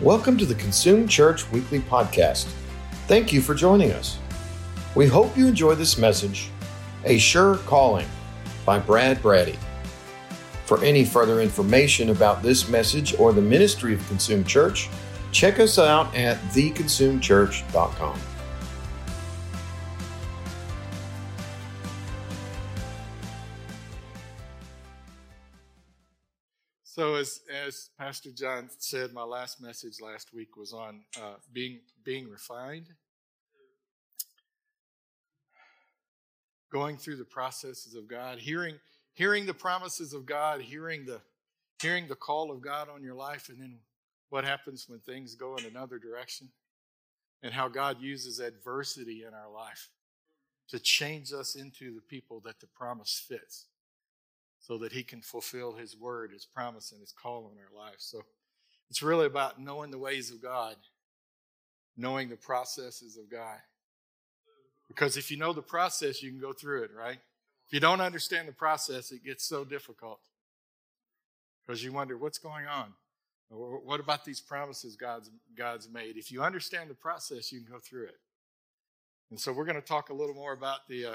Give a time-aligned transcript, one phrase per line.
[0.00, 2.44] Welcome to the Consume Church Weekly Podcast.
[3.08, 4.20] Thank you for joining us.
[4.94, 6.50] We hope you enjoy this message,
[7.04, 8.06] A Sure Calling
[8.64, 9.58] by Brad Braddy.
[10.66, 14.88] For any further information about this message or the ministry of Consume Church,
[15.32, 18.20] check us out at theconsumechurch.com.
[26.98, 31.78] So, as as Pastor John said, my last message last week was on uh, being
[32.04, 32.88] being refined,
[36.72, 38.80] going through the processes of God, hearing
[39.14, 41.20] hearing the promises of God, hearing the
[41.80, 43.78] hearing the call of God on your life, and then
[44.30, 46.48] what happens when things go in another direction,
[47.44, 49.90] and how God uses adversity in our life
[50.70, 53.66] to change us into the people that the promise fits
[54.68, 57.96] so that he can fulfill his word, his promise, and his call on our life.
[57.98, 58.20] So
[58.90, 60.76] it's really about knowing the ways of God,
[61.96, 63.56] knowing the processes of God.
[64.86, 67.18] Because if you know the process, you can go through it, right?
[67.66, 70.20] If you don't understand the process, it gets so difficult.
[71.66, 72.92] Because you wonder, what's going on?
[73.50, 76.18] What about these promises God's, God's made?
[76.18, 78.18] If you understand the process, you can go through it.
[79.30, 81.14] And so we're going to talk a little more about the uh,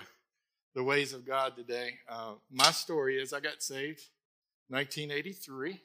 [0.74, 1.92] the ways of God today.
[2.10, 4.02] Uh, my story is I got saved
[4.70, 5.80] 1983,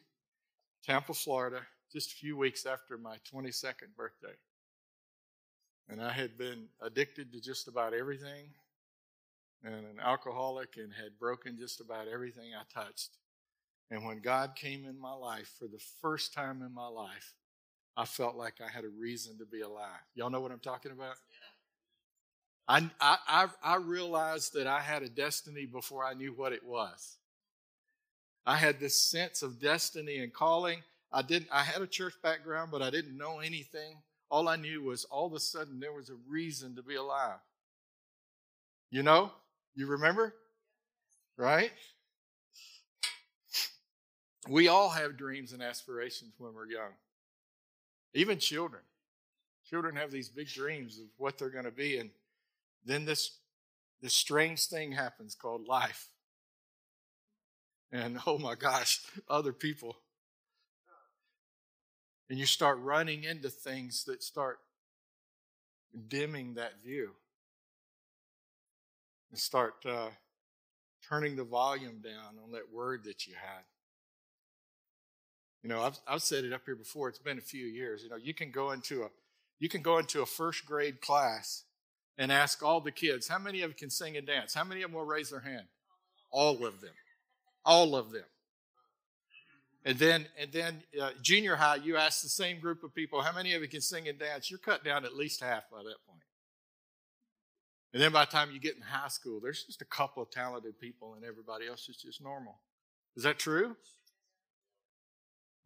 [0.84, 1.61] Tampa, Florida,
[1.92, 4.34] just a few weeks after my 22nd birthday.
[5.89, 8.50] And I had been addicted to just about everything
[9.64, 13.11] and an alcoholic and had broken just about everything I touched.
[13.91, 17.34] And when God came in my life for the first time in my life,
[17.97, 20.00] I felt like I had a reason to be alive.
[20.14, 21.16] Y'all know what I'm talking about?
[22.69, 27.16] I, I, I realized that I had a destiny before I knew what it was.
[28.44, 30.83] I had this sense of destiny and calling.
[31.10, 33.97] I didn't, I had a church background, but I didn't know anything.
[34.30, 37.38] All I knew was all of a sudden there was a reason to be alive.
[38.91, 39.32] You know?
[39.75, 40.34] You remember?
[41.38, 41.70] Right?
[44.48, 46.93] We all have dreams and aspirations when we're young,
[48.14, 48.82] even children.
[49.69, 51.98] Children have these big dreams of what they're going to be.
[51.98, 52.10] And
[52.84, 53.39] then this,
[54.00, 56.09] this strange thing happens called life.
[57.91, 59.97] And oh my gosh, other people.
[62.31, 64.59] And you start running into things that start
[66.09, 67.12] dimming that view.
[69.31, 70.09] And start uh,
[71.06, 73.65] turning the volume down on that word that you had.
[75.62, 77.09] You know, I've, I've said it up here before.
[77.09, 78.03] It's been a few years.
[78.03, 79.09] You know, you can go into a
[79.59, 81.65] you can go into a first grade class
[82.19, 84.53] and ask all the kids, how many of you can sing and dance?
[84.53, 85.67] How many of them will raise their hand?
[86.31, 86.95] All of them.
[87.65, 88.25] All of them.
[89.84, 93.33] And then, and then uh, junior high, you ask the same group of people, how
[93.33, 94.51] many of you can sing and dance?
[94.51, 96.23] You're cut down at least half by that point.
[97.95, 100.31] And then by the time you get in high school, there's just a couple of
[100.31, 102.61] talented people, and everybody else is just normal.
[103.17, 103.77] Is that true?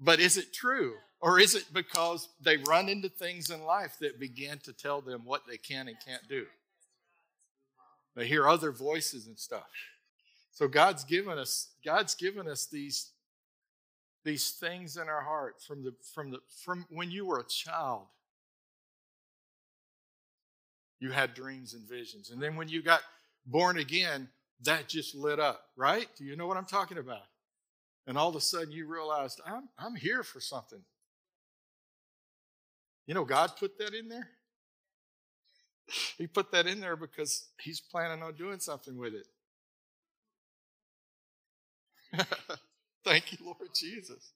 [0.00, 0.94] But is it true?
[1.20, 5.22] Or is it because they run into things in life that begin to tell them
[5.24, 6.46] what they can and can't do?
[8.16, 9.70] They hear other voices and stuff.
[10.50, 13.10] So God's given us God's given us these
[14.24, 18.06] these things in our heart from the from the from when you were a child.
[21.00, 22.30] You had dreams and visions.
[22.30, 23.00] And then when you got
[23.46, 24.28] born again,
[24.62, 26.06] that just lit up, right?
[26.16, 27.22] Do you know what I'm talking about?
[28.06, 30.80] And all of a sudden you realized, I'm, I'm here for something.
[33.06, 34.28] You know, God put that in there.
[36.18, 39.26] He put that in there because He's planning on doing something with it.
[43.04, 44.32] Thank you, Lord Jesus.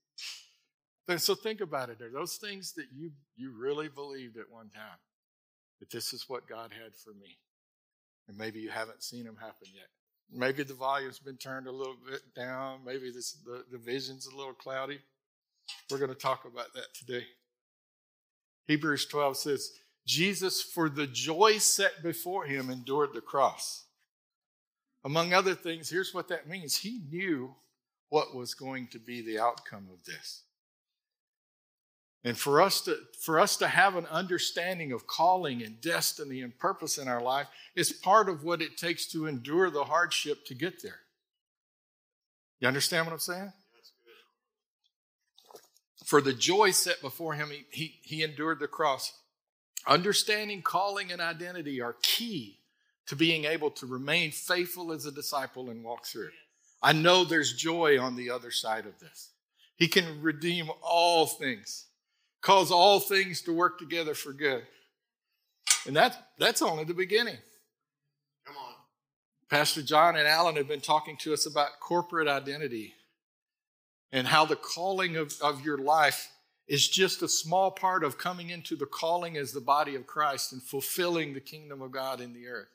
[1.18, 2.02] So think about it.
[2.02, 4.98] Are those things that you, you really believed at one time?
[5.78, 7.38] That this is what God had for me.
[8.28, 9.88] And maybe you haven't seen them happen yet.
[10.32, 12.80] Maybe the volume's been turned a little bit down.
[12.84, 14.98] Maybe this, the, the vision's a little cloudy.
[15.90, 17.24] We're going to talk about that today.
[18.66, 19.72] Hebrews 12 says,
[20.06, 23.84] Jesus, for the joy set before him, endured the cross.
[25.04, 27.54] Among other things, here's what that means He knew
[28.08, 30.42] what was going to be the outcome of this.
[32.26, 36.58] And for us to for us to have an understanding of calling and destiny and
[36.58, 37.46] purpose in our life
[37.76, 40.98] is part of what it takes to endure the hardship to get there.
[42.58, 43.52] You understand what I'm saying?
[46.04, 49.12] For the joy set before him, he, he, he endured the cross.
[49.86, 52.58] Understanding calling and identity are key
[53.06, 56.30] to being able to remain faithful as a disciple and walk through.
[56.82, 59.30] I know there's joy on the other side of this.
[59.76, 61.85] He can redeem all things
[62.46, 64.62] cause all things to work together for good.
[65.84, 67.38] And that's, that's only the beginning.
[68.46, 68.74] Come on.
[69.50, 72.94] Pastor John and Alan have been talking to us about corporate identity
[74.12, 76.30] and how the calling of, of your life
[76.68, 80.52] is just a small part of coming into the calling as the body of Christ
[80.52, 82.68] and fulfilling the kingdom of God in the earth.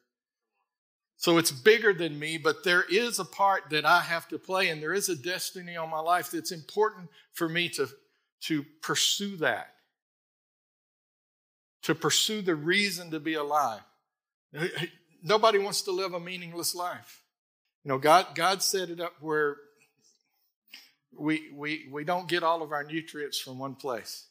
[1.15, 4.67] So it's bigger than me, but there is a part that I have to play,
[4.67, 7.87] and there is a destiny on my life that's important for me to,
[8.41, 9.73] to pursue that,
[11.83, 13.81] to pursue the reason to be alive.
[15.23, 17.23] Nobody wants to live a meaningless life.
[17.83, 19.57] You know, God, God set it up where
[21.17, 24.27] we, we, we don't get all of our nutrients from one place.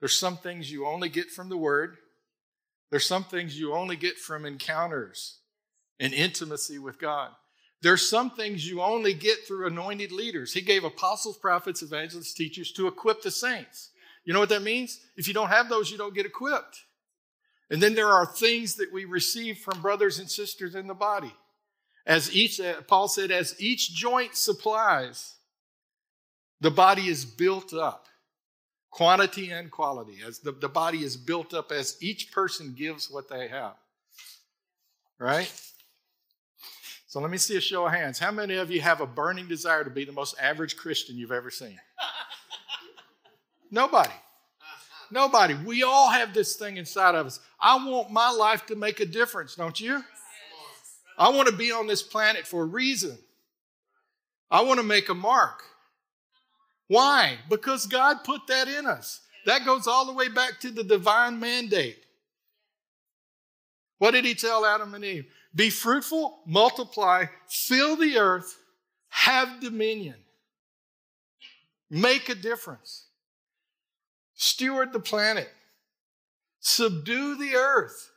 [0.00, 1.96] There's some things you only get from the Word,
[2.90, 5.38] there's some things you only get from encounters
[5.98, 7.30] and intimacy with God.
[7.84, 10.54] There's some things you only get through anointed leaders.
[10.54, 13.90] He gave apostles, prophets, evangelists, teachers to equip the saints.
[14.24, 15.00] You know what that means?
[15.18, 16.82] If you don't have those, you don't get equipped.
[17.68, 21.34] And then there are things that we receive from brothers and sisters in the body.
[22.06, 25.34] As each, uh, Paul said, as each joint supplies,
[26.62, 28.06] the body is built up,
[28.90, 30.20] quantity and quality.
[30.26, 33.74] As the, the body is built up as each person gives what they have.
[35.18, 35.52] Right?
[37.14, 38.18] So let me see a show of hands.
[38.18, 41.30] How many of you have a burning desire to be the most average Christian you've
[41.30, 41.78] ever seen?
[43.70, 44.10] Nobody.
[45.12, 45.54] Nobody.
[45.54, 47.38] We all have this thing inside of us.
[47.60, 50.02] I want my life to make a difference, don't you?
[51.16, 53.16] I want to be on this planet for a reason.
[54.50, 55.62] I want to make a mark.
[56.88, 57.38] Why?
[57.48, 59.20] Because God put that in us.
[59.46, 62.06] That goes all the way back to the divine mandate.
[63.98, 65.26] What did he tell Adam and Eve?
[65.54, 68.58] Be fruitful, multiply, fill the earth,
[69.08, 70.16] have dominion,
[71.90, 73.04] make a difference,
[74.34, 75.48] steward the planet,
[76.58, 78.10] subdue the earth.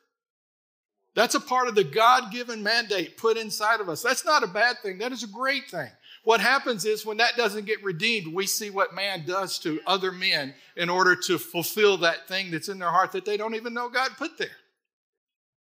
[1.13, 4.01] That's a part of the God given mandate put inside of us.
[4.01, 5.90] That's not a bad thing, that is a great thing.
[6.24, 10.12] What happens is when that doesn't get redeemed, we see what man does to other
[10.12, 13.74] men in order to fulfill that thing that's in their heart that they don't even
[13.74, 14.50] know God put there.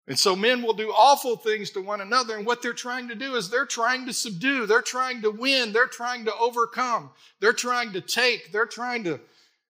[0.08, 2.36] And so men will do awful things to one another.
[2.36, 5.72] And what they're trying to do is they're trying to subdue, they're trying to win,
[5.74, 9.20] they're trying to overcome, they're trying to take, they're trying to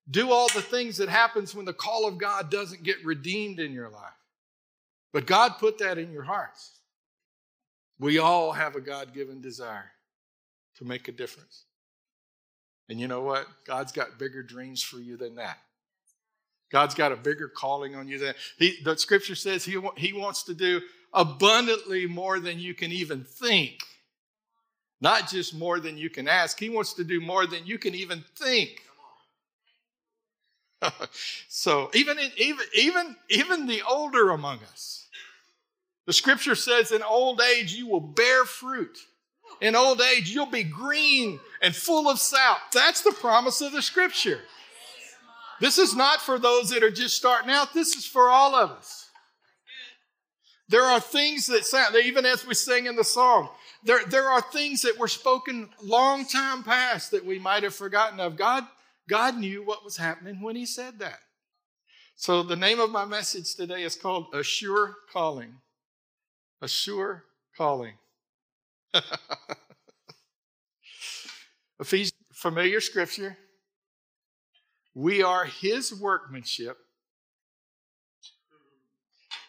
[0.09, 3.71] do all the things that happens when the call of God doesn't get redeemed in
[3.71, 4.13] your life.
[5.13, 6.79] But God put that in your hearts.
[7.99, 9.91] We all have a God given desire
[10.77, 11.65] to make a difference.
[12.89, 13.47] And you know what?
[13.65, 15.59] God's got bigger dreams for you than that.
[16.71, 20.43] God's got a bigger calling on you than he, the scripture says he, he wants
[20.43, 20.81] to do
[21.13, 23.83] abundantly more than you can even think.
[25.01, 26.59] Not just more than you can ask.
[26.59, 28.81] He wants to do more than you can even think.
[31.49, 35.07] so even, in, even, even, even the older among us,
[36.05, 38.97] the scripture says in old age you will bear fruit.
[39.59, 42.71] In old age you'll be green and full of sap.
[42.71, 44.41] That's the promise of the scripture.
[45.61, 48.71] This is not for those that are just starting out, this is for all of
[48.71, 49.07] us.
[50.67, 53.49] There are things that sound, even as we sing in the song,
[53.83, 58.19] there, there are things that were spoken long time past that we might have forgotten
[58.19, 58.37] of.
[58.37, 58.65] God,
[59.07, 61.19] God knew what was happening when He said that.
[62.15, 65.53] So the name of my message today is called A Sure Calling.
[66.61, 67.23] A Sure
[67.55, 67.93] Calling.
[71.79, 73.37] Ephesians, familiar scripture.
[74.93, 76.77] We are his workmanship,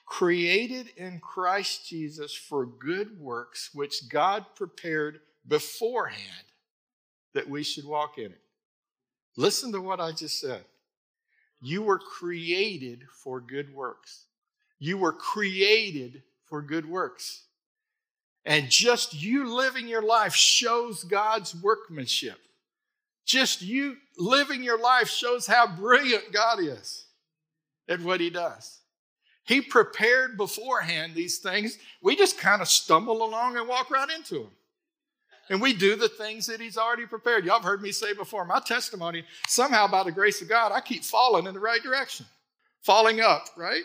[0.07, 6.47] created in Christ Jesus for good works, which God prepared beforehand
[7.35, 8.41] that we should walk in it.
[9.37, 10.65] Listen to what I just said.
[11.61, 14.27] You were created for good works.
[14.79, 17.45] You were created for good works.
[18.45, 22.39] And just you living your life shows God's workmanship.
[23.25, 27.07] Just you living your life shows how brilliant God is
[27.88, 28.81] at what He does.
[29.45, 31.79] He prepared beforehand these things.
[32.00, 34.50] We just kind of stumble along and walk right into them.
[35.49, 37.45] And we do the things that He's already prepared.
[37.45, 40.81] Y'all have heard me say before, my testimony, somehow by the grace of God, I
[40.81, 42.26] keep falling in the right direction.
[42.83, 43.83] Falling up, right?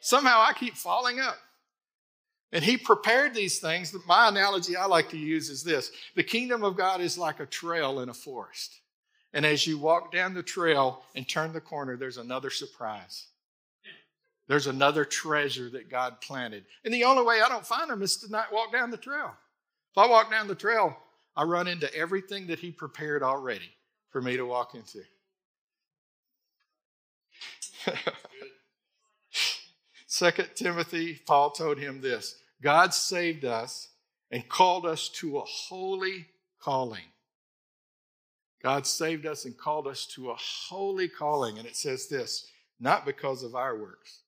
[0.00, 1.38] Somehow I keep falling up.
[2.52, 3.94] And he prepared these things.
[4.06, 7.46] My analogy I like to use is this the kingdom of God is like a
[7.46, 8.80] trail in a forest.
[9.34, 13.26] And as you walk down the trail and turn the corner, there's another surprise.
[14.46, 16.64] There's another treasure that God planted.
[16.84, 19.34] And the only way I don't find them is to not walk down the trail.
[19.92, 20.96] If I walk down the trail,
[21.36, 23.70] I run into everything that He prepared already
[24.08, 25.02] for me to walk into.
[30.18, 33.90] Second Timothy, Paul told him this God saved us
[34.32, 36.26] and called us to a holy
[36.60, 37.04] calling.
[38.60, 41.56] God saved us and called us to a holy calling.
[41.56, 42.48] And it says this
[42.80, 44.22] not because of our works,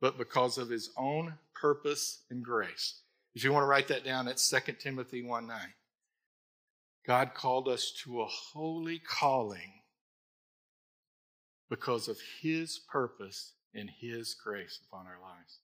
[0.00, 3.02] but because of his own purpose and grace.
[3.36, 5.60] If you want to write that down, that's 2 Timothy 1 9.
[7.06, 9.74] God called us to a holy calling
[11.70, 15.58] because of his purpose and his grace upon our lives.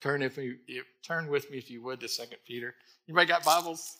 [0.00, 0.56] Turn if you,
[1.02, 2.74] turn with me if you would to Second Peter.
[3.08, 3.98] Anybody got Bibles?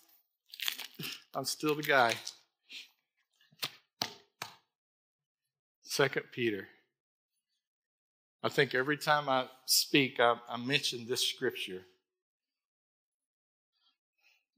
[1.34, 2.14] I'm still the guy.
[5.82, 6.68] Second Peter.
[8.42, 11.82] I think every time I speak, I, I mention this scripture.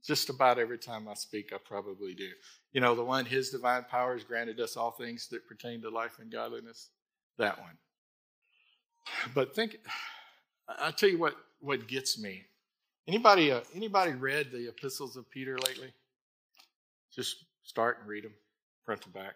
[0.08, 2.30] Just about every time I speak, I probably do.
[2.72, 5.90] You know, the one, His divine power has granted us all things that pertain to
[5.90, 6.88] life and godliness.
[7.36, 7.76] That one.
[9.34, 9.76] But think,
[10.66, 12.46] I'll tell you what, what gets me.
[13.06, 15.92] Anybody, uh, anybody read the epistles of Peter lately?
[17.14, 18.32] Just start and read them,
[18.86, 19.34] front to back.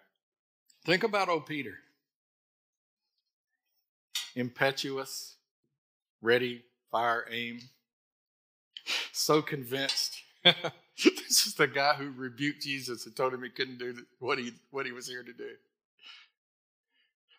[0.85, 1.75] Think about old Peter
[4.35, 5.35] impetuous,
[6.23, 7.59] ready, fire, aim,
[9.11, 10.22] so convinced.
[11.03, 14.51] this is the guy who rebuked Jesus and told him he couldn't do what he,
[14.71, 15.49] what he was here to do.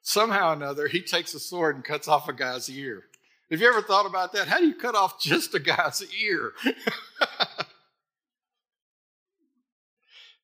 [0.03, 3.05] Somehow or another, he takes a sword and cuts off a guy's ear.
[3.51, 4.49] Have you ever thought about that?
[4.49, 6.53] How do you cut off just a guy's ear?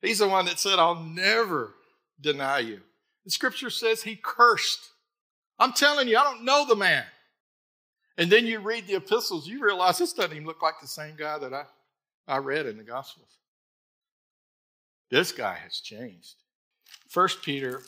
[0.03, 1.75] He's the one that said, I'll never
[2.21, 2.81] deny you.
[3.25, 4.91] The scripture says he cursed
[5.61, 7.05] I'm telling you, I don't know the man.
[8.17, 11.15] And then you read the epistles, you realize this doesn't even look like the same
[11.17, 11.65] guy that I,
[12.31, 13.39] I read in the Gospels.
[15.11, 16.37] This guy has changed.
[17.09, 17.83] First Peter,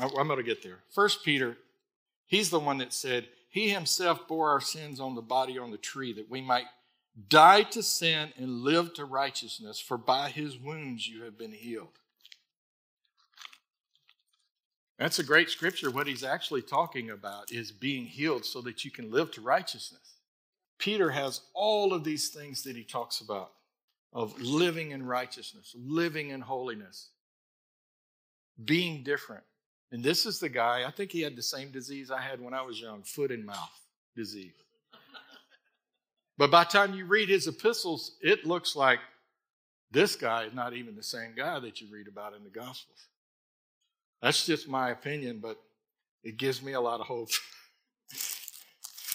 [0.00, 0.80] I'm going to get there.
[0.90, 1.56] First Peter,
[2.26, 5.78] he's the one that said, He himself bore our sins on the body on the
[5.78, 6.66] tree that we might
[7.28, 12.00] die to sin and live to righteousness, for by his wounds you have been healed.
[14.98, 15.92] That's a great scripture.
[15.92, 20.14] What he's actually talking about is being healed so that you can live to righteousness.
[20.78, 23.52] Peter has all of these things that he talks about
[24.14, 27.08] of living in righteousness, living in holiness,
[28.64, 29.42] being different.
[29.90, 32.54] And this is the guy, I think he had the same disease I had when
[32.54, 33.80] I was young foot and mouth
[34.16, 34.52] disease.
[36.36, 38.98] But by the time you read his epistles, it looks like
[39.90, 43.06] this guy is not even the same guy that you read about in the Gospels.
[44.20, 45.60] That's just my opinion, but
[46.24, 47.28] it gives me a lot of hope.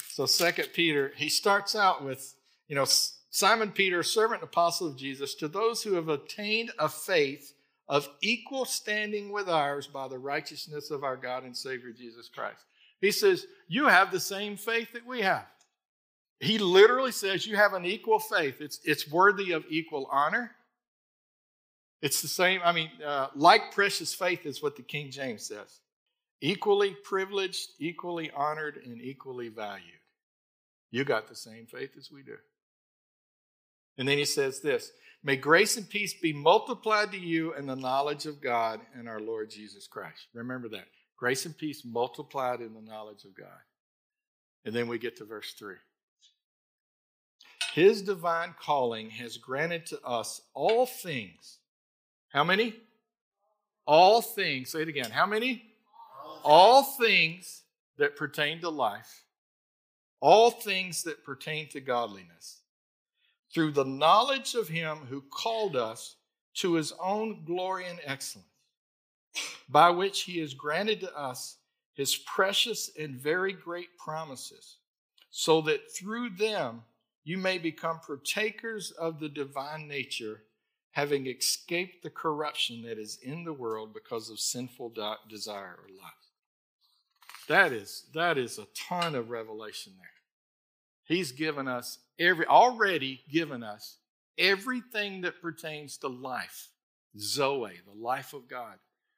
[0.10, 2.34] so, Second Peter, he starts out with,
[2.70, 2.86] you know,
[3.30, 7.54] Simon Peter, servant and apostle of Jesus, to those who have attained a faith
[7.88, 12.66] of equal standing with ours by the righteousness of our God and Savior Jesus Christ.
[13.02, 15.46] He says, You have the same faith that we have.
[16.40, 18.62] He literally says, You have an equal faith.
[18.62, 20.52] It's, it's worthy of equal honor,
[22.02, 25.80] it's the same, I mean, uh, like precious faith is what the King James says
[26.42, 30.00] equally privileged, equally honored, and equally valued.
[30.90, 32.38] You got the same faith as we do.
[34.00, 34.92] And then he says this
[35.24, 39.20] May grace and peace be multiplied to you in the knowledge of God and our
[39.20, 40.28] Lord Jesus Christ.
[40.34, 40.86] Remember that.
[41.16, 43.48] Grace and peace multiplied in the knowledge of God.
[44.66, 45.76] And then we get to verse 3.
[47.74, 51.60] His divine calling has granted to us all things
[52.30, 52.76] how many?
[53.86, 54.72] All things.
[54.72, 55.12] Say it again.
[55.12, 55.64] How many?
[56.44, 57.64] All things
[57.98, 59.24] that pertain to life,
[60.22, 62.59] all things that pertain to godliness,
[63.54, 66.16] through the knowledge of Him who called us
[66.56, 68.48] to His own glory and excellence,
[69.70, 71.58] by which He has granted to us
[71.94, 74.78] His precious and very great promises,
[75.32, 76.84] so that through them
[77.24, 80.44] you may become partakers of the divine nature
[80.92, 84.94] having escaped the corruption that is in the world because of sinful
[85.30, 86.16] desire or lust.
[87.48, 90.19] That is, that is a ton of revelation there.
[91.10, 93.98] He's given us every already given us
[94.38, 96.70] everything that pertains to life.
[97.18, 98.76] Zoe, the life of God.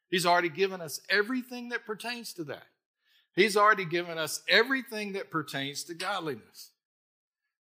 [0.10, 2.64] He's already given us everything that pertains to that.
[3.36, 6.72] He's already given us everything that pertains to godliness.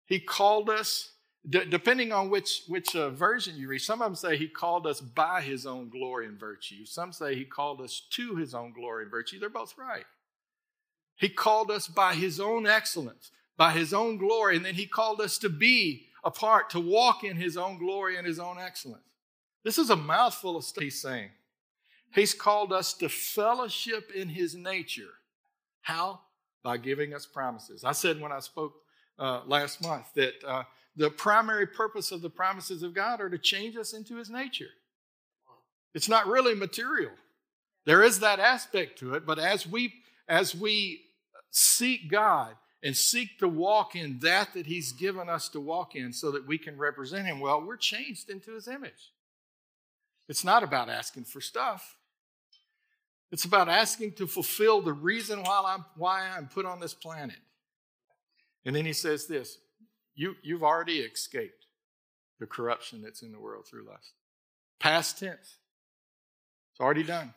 [0.06, 1.10] He called us
[1.48, 4.86] D- depending on which, which uh, version you read, some of them say he called
[4.86, 6.86] us by his own glory and virtue.
[6.86, 9.38] Some say he called us to his own glory and virtue.
[9.38, 10.06] They're both right.
[11.16, 15.20] He called us by his own excellence, by his own glory, and then he called
[15.20, 19.02] us to be a part, to walk in his own glory and his own excellence.
[19.62, 21.30] This is a mouthful of stuff he's saying.
[22.14, 25.10] He's called us to fellowship in his nature.
[25.82, 26.20] How?
[26.62, 27.84] By giving us promises.
[27.84, 28.74] I said when I spoke
[29.18, 30.62] uh, last month that uh,
[30.96, 34.70] the primary purpose of the promises of God are to change us into his nature.
[35.94, 37.12] It's not really material.
[37.84, 39.92] There is that aspect to it, but as we
[40.26, 41.02] as we
[41.50, 46.12] seek God and seek to walk in that that he's given us to walk in
[46.12, 49.12] so that we can represent him well, we're changed into his image.
[50.28, 51.96] It's not about asking for stuff.
[53.32, 57.38] It's about asking to fulfill the reason why I'm, why I'm put on this planet.
[58.66, 59.58] And then he says this
[60.14, 61.66] you, You've already escaped
[62.38, 64.12] the corruption that's in the world through lust.
[64.78, 65.56] Past tense.
[66.72, 67.32] It's already done.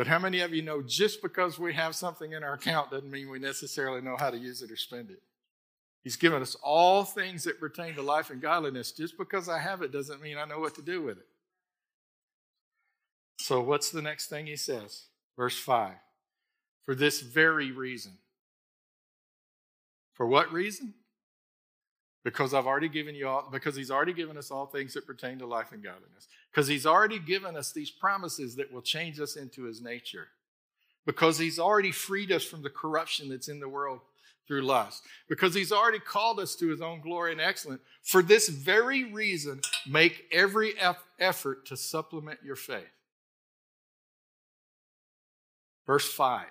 [0.00, 3.10] But how many of you know just because we have something in our account doesn't
[3.10, 5.20] mean we necessarily know how to use it or spend it?
[6.02, 8.92] He's given us all things that pertain to life and godliness.
[8.92, 11.26] Just because I have it doesn't mean I know what to do with it.
[13.40, 15.08] So, what's the next thing he says?
[15.36, 15.92] Verse 5
[16.86, 18.12] For this very reason.
[20.14, 20.94] For what reason?
[22.22, 25.38] Because I've already given you all, because he's already given us all things that pertain
[25.38, 26.28] to life and godliness.
[26.50, 30.28] Because he's already given us these promises that will change us into his nature.
[31.06, 34.00] Because he's already freed us from the corruption that's in the world
[34.46, 35.04] through lust.
[35.28, 37.80] Because he's already called us to his own glory and excellence.
[38.02, 40.74] For this very reason, make every
[41.18, 42.90] effort to supplement your faith.
[45.86, 46.46] Verse 5.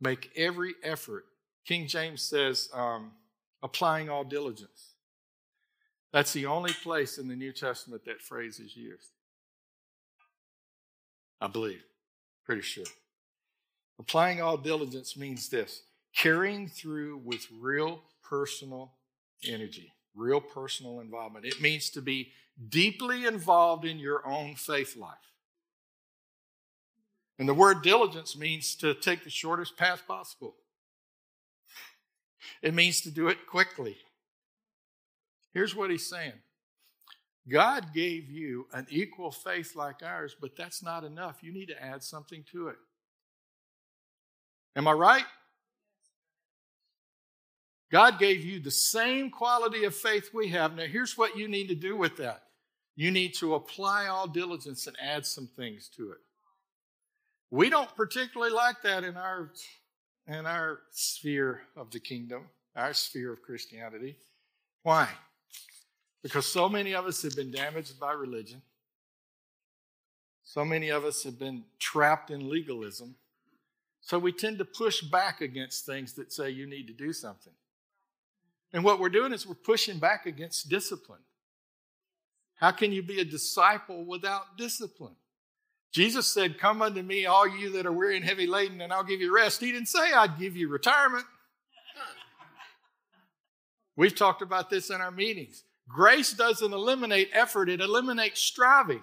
[0.00, 1.24] Make every effort.
[1.64, 3.12] King James says, um,
[3.64, 4.92] applying all diligence.
[6.12, 9.08] That's the only place in the New Testament that phrase is used.
[11.40, 11.82] I believe,
[12.44, 12.84] pretty sure.
[13.98, 15.82] Applying all diligence means this
[16.14, 18.92] carrying through with real personal
[19.44, 21.44] energy, real personal involvement.
[21.44, 22.30] It means to be
[22.68, 25.16] deeply involved in your own faith life.
[27.38, 30.54] And the word diligence means to take the shortest path possible.
[32.62, 33.96] It means to do it quickly.
[35.52, 36.32] Here's what he's saying
[37.48, 41.42] God gave you an equal faith like ours, but that's not enough.
[41.42, 42.76] You need to add something to it.
[44.76, 45.24] Am I right?
[47.92, 50.74] God gave you the same quality of faith we have.
[50.74, 52.42] Now, here's what you need to do with that
[52.96, 56.18] you need to apply all diligence and add some things to it.
[57.50, 59.50] We don't particularly like that in our
[60.26, 64.16] in our sphere of the kingdom, our sphere of Christianity.
[64.82, 65.08] Why?
[66.22, 68.62] Because so many of us have been damaged by religion.
[70.42, 73.14] So many of us have been trapped in legalism.
[74.00, 77.52] So we tend to push back against things that say you need to do something.
[78.72, 81.20] And what we're doing is we're pushing back against discipline.
[82.56, 85.16] How can you be a disciple without discipline?
[85.94, 89.04] Jesus said, Come unto me, all you that are weary and heavy laden, and I'll
[89.04, 89.60] give you rest.
[89.60, 91.24] He didn't say I'd give you retirement.
[93.96, 95.62] We've talked about this in our meetings.
[95.88, 99.02] Grace doesn't eliminate effort, it eliminates striving.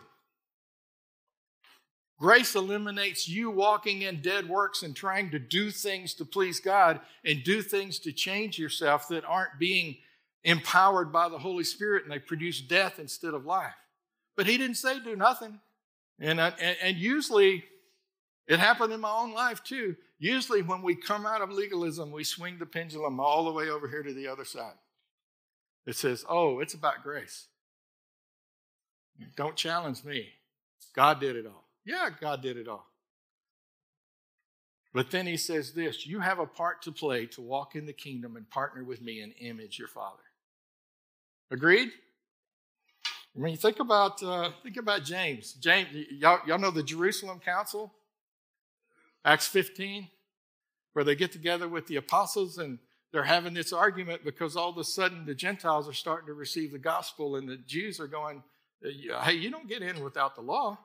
[2.19, 6.99] Grace eliminates you walking in dead works and trying to do things to please God
[7.23, 9.95] and do things to change yourself that aren't being
[10.43, 13.73] empowered by the Holy Spirit and they produce death instead of life.
[14.35, 15.61] But He didn't say do nothing.
[16.21, 17.65] And, I, and, and usually,
[18.47, 19.95] it happened in my own life too.
[20.19, 23.89] Usually, when we come out of legalism, we swing the pendulum all the way over
[23.89, 24.75] here to the other side.
[25.87, 27.47] It says, oh, it's about grace.
[29.35, 30.29] Don't challenge me.
[30.95, 31.67] God did it all.
[31.85, 32.85] Yeah, God did it all.
[34.93, 37.93] But then he says this you have a part to play to walk in the
[37.93, 40.21] kingdom and partner with me and image your Father.
[41.49, 41.89] Agreed?
[43.35, 45.53] I mean, think about uh, think about James.
[45.53, 47.93] James, y'all, y'all know the Jerusalem Council,
[49.23, 50.09] Acts 15,
[50.93, 52.79] where they get together with the apostles and
[53.13, 56.71] they're having this argument because all of a sudden the Gentiles are starting to receive
[56.71, 58.43] the gospel and the Jews are going,
[58.81, 60.77] "Hey, you don't get in without the law."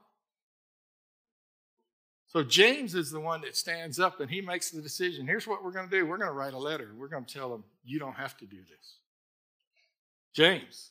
[2.28, 5.26] So James is the one that stands up and he makes the decision.
[5.26, 6.04] Here's what we're going to do.
[6.04, 6.92] We're going to write a letter.
[6.96, 8.98] We're going to tell them, you don't have to do this.
[10.34, 10.90] James,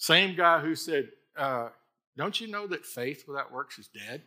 [0.00, 1.68] same guy who said, uh,
[2.16, 4.22] Don't you know that faith without works is dead?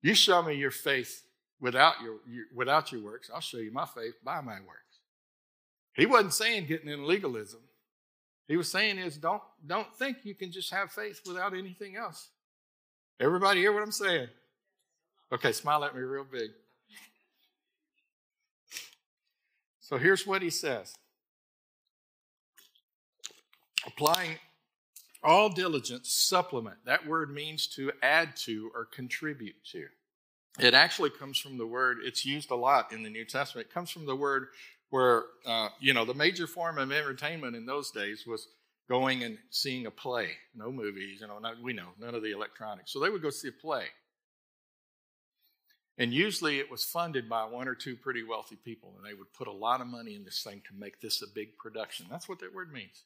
[0.00, 1.22] You show me your faith
[1.60, 3.30] without your, your, without your works.
[3.32, 5.00] I'll show you my faith by my works.
[5.94, 7.60] He wasn't saying getting in legalism.
[8.48, 12.30] He was saying is don't don't think you can just have faith without anything else.
[13.20, 14.28] Everybody hear what I'm saying?
[15.30, 16.50] Okay, smile at me real big.
[19.80, 20.94] So here's what he says.
[23.86, 24.38] Applying
[25.22, 26.76] all diligence, supplement.
[26.84, 29.86] That word means to add to or contribute to.
[30.58, 33.68] It actually comes from the word, it's used a lot in the New Testament.
[33.68, 34.48] It comes from the word
[34.90, 38.48] where, uh, you know, the major form of entertainment in those days was
[38.88, 40.28] going and seeing a play.
[40.54, 42.92] No movies, you know, not, we know, none of the electronics.
[42.92, 43.84] So they would go see a play.
[45.96, 49.32] And usually it was funded by one or two pretty wealthy people, and they would
[49.32, 52.06] put a lot of money in this thing to make this a big production.
[52.10, 53.04] That's what that word means.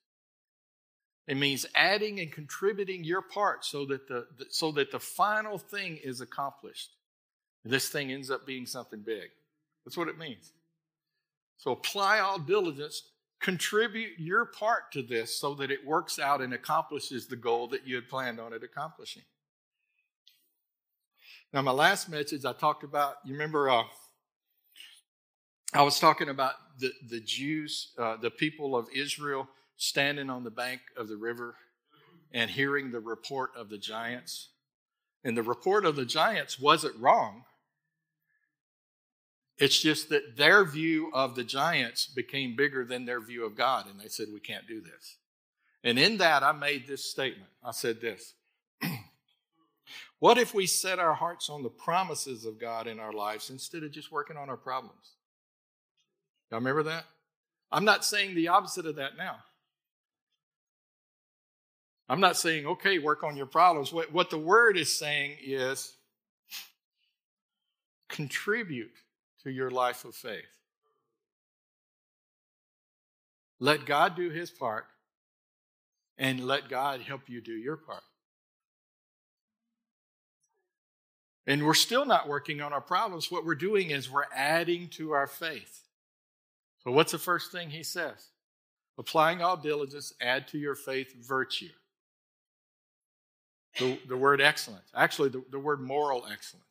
[1.27, 5.99] It means adding and contributing your part so that the, so that the final thing
[6.03, 6.91] is accomplished.
[7.65, 9.31] This thing ends up being something big.
[9.85, 10.53] That's what it means.
[11.57, 13.03] So apply all diligence,
[13.41, 17.87] contribute your part to this so that it works out and accomplishes the goal that
[17.87, 19.23] you had planned on it accomplishing.
[21.53, 23.85] Now, my last message I talked about, you remember, uh,
[25.73, 30.51] I was talking about the, the Jews, uh, the people of Israel standing on the
[30.51, 31.57] bank of the river
[32.33, 34.49] and hearing the report of the giants.
[35.25, 37.45] And the report of the giants wasn't wrong.
[39.59, 43.87] It's just that their view of the giants became bigger than their view of God,
[43.87, 45.17] and they said, We can't do this.
[45.83, 47.51] And in that, I made this statement.
[47.65, 48.35] I said this
[50.19, 53.83] What if we set our hearts on the promises of God in our lives instead
[53.83, 55.13] of just working on our problems?
[56.51, 57.05] Y'all remember that?
[57.73, 59.37] I'm not saying the opposite of that now.
[62.09, 63.93] I'm not saying, okay, work on your problems.
[63.93, 65.93] What, what the word is saying is
[68.09, 68.95] contribute
[69.43, 70.45] to your life of faith.
[73.59, 74.87] Let God do his part
[76.19, 78.03] and let God help you do your part.
[81.47, 83.31] And we're still not working on our problems.
[83.31, 85.83] What we're doing is we're adding to our faith.
[86.83, 88.31] So, what's the first thing he says?
[88.99, 91.69] Applying all diligence, add to your faith virtue.
[93.79, 96.65] The, the word excellence, actually, the, the word moral excellence.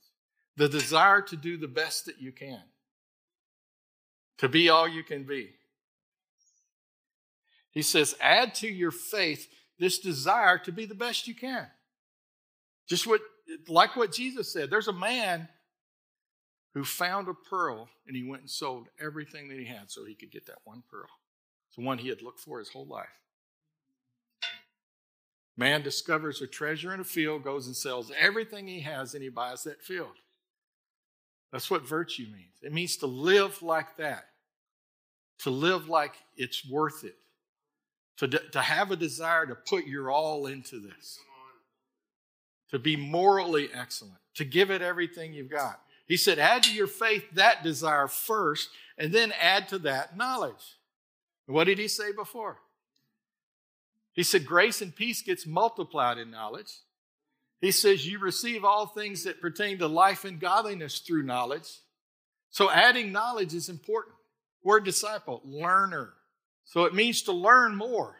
[0.58, 2.62] The desire to do the best that you can,
[4.38, 5.50] to be all you can be.
[7.72, 11.68] He says, add to your faith this desire to be the best you can.
[12.88, 13.22] Just what,
[13.68, 15.50] like what Jesus said, there's a man
[16.74, 20.16] who found a pearl and he went and sold everything that he had so he
[20.16, 21.10] could get that one pearl.
[21.68, 23.08] It's the one he had looked for his whole life.
[25.58, 29.30] Man discovers a treasure in a field, goes and sells everything he has, and he
[29.30, 30.18] buys that field.
[31.52, 32.58] That's what virtue means.
[32.62, 34.26] It means to live like that,
[35.40, 37.16] to live like it's worth it,
[38.18, 41.20] to, to have a desire to put your all into this,
[42.72, 45.80] to be morally excellent, to give it everything you've got.
[46.06, 50.78] He said, add to your faith that desire first, and then add to that knowledge.
[51.46, 52.58] What did he say before?
[54.16, 56.72] He said, Grace and peace gets multiplied in knowledge.
[57.62, 61.68] He says, You receive all things that pertain to life and godliness through knowledge.
[62.50, 64.16] So, adding knowledge is important.
[64.64, 66.14] Word disciple, learner.
[66.64, 68.16] So, it means to learn more.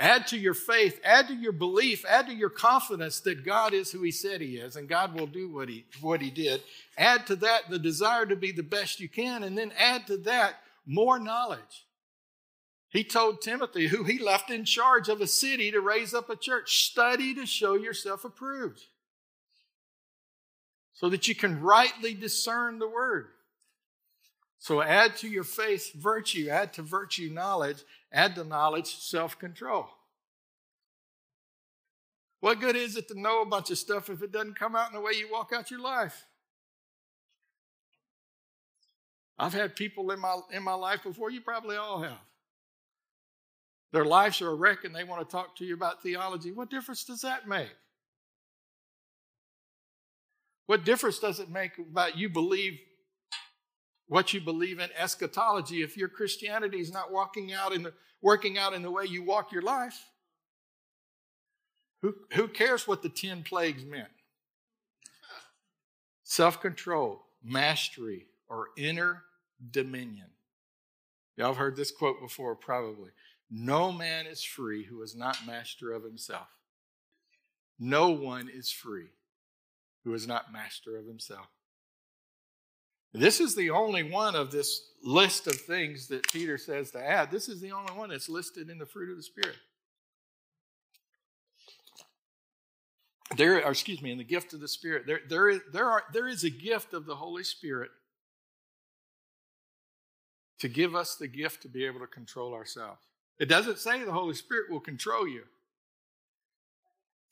[0.00, 3.90] Add to your faith, add to your belief, add to your confidence that God is
[3.90, 6.62] who He said He is and God will do what He, what he did.
[6.96, 10.18] Add to that the desire to be the best you can, and then add to
[10.18, 11.86] that more knowledge.
[12.90, 16.36] He told Timothy, who he left in charge of a city to raise up a
[16.36, 18.82] church, study to show yourself approved
[20.94, 23.28] so that you can rightly discern the word.
[24.58, 29.86] So add to your faith virtue, add to virtue knowledge, add to knowledge self control.
[32.40, 34.88] What good is it to know a bunch of stuff if it doesn't come out
[34.88, 36.24] in the way you walk out your life?
[39.38, 42.18] I've had people in my, in my life before, you probably all have
[43.92, 46.70] their lives are a wreck and they want to talk to you about theology, what
[46.70, 47.74] difference does that make?
[50.66, 52.78] What difference does it make about you believe
[54.06, 58.58] what you believe in eschatology if your Christianity is not walking out in the, working
[58.58, 59.98] out in the way you walk your life?
[62.02, 64.08] Who, who cares what the 10 plagues meant?
[66.22, 69.24] Self control, mastery, or inner
[69.70, 70.26] dominion.
[71.36, 73.10] Y'all have heard this quote before, probably.
[73.50, 76.48] No man is free who is not master of himself.
[77.78, 79.08] No one is free
[80.04, 81.46] who is not master of himself.
[83.14, 87.30] This is the only one of this list of things that Peter says to add.
[87.30, 89.56] This is the only one that's listed in the fruit of the Spirit.
[93.36, 96.02] There, or excuse me, in the gift of the Spirit, there, there, is, there, are,
[96.12, 97.90] there is a gift of the Holy Spirit
[100.60, 103.07] to give us the gift to be able to control ourselves.
[103.38, 105.42] It doesn't say the Holy Spirit will control you.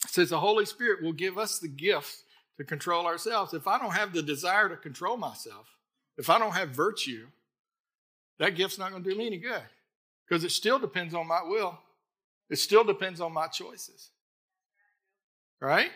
[0.05, 2.23] It says the Holy Spirit will give us the gift
[2.59, 3.55] to control ourselves.
[3.55, 5.69] If I don't have the desire to control myself,
[6.17, 7.27] if I don't have virtue,
[8.39, 9.63] that gift's not going to do me any good
[10.27, 11.79] because it still depends on my will.
[12.51, 14.11] It still depends on my choices.
[15.61, 15.91] Right?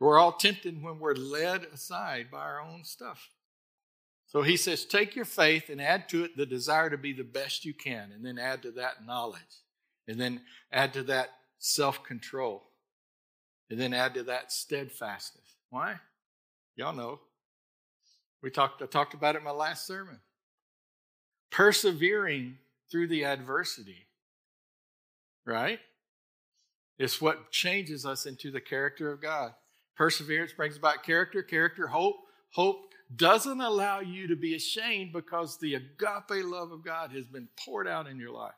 [0.00, 3.30] We're all tempted when we're led aside by our own stuff.
[4.34, 7.22] So he says, take your faith and add to it the desire to be the
[7.22, 9.62] best you can, and then add to that knowledge,
[10.08, 10.40] and then
[10.72, 11.28] add to that
[11.60, 12.64] self control,
[13.70, 15.54] and then add to that steadfastness.
[15.70, 16.00] Why?
[16.74, 17.20] Y'all know.
[18.42, 20.18] We talked, I talked about it in my last sermon.
[21.52, 22.58] Persevering
[22.90, 24.08] through the adversity,
[25.46, 25.78] right?
[26.98, 29.54] It's what changes us into the character of God.
[29.96, 32.16] Perseverance brings about character, character, hope.
[32.50, 37.48] Hope doesn't allow you to be ashamed because the agape love of God has been
[37.64, 38.54] poured out in your life.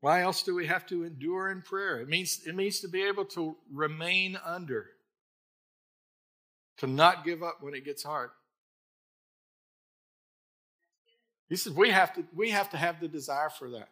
[0.00, 2.00] Why else do we have to endure in prayer?
[2.00, 4.86] It means, it means to be able to remain under,
[6.78, 8.30] to not give up when it gets hard.
[11.48, 13.90] He says we have to we have to have the desire for that.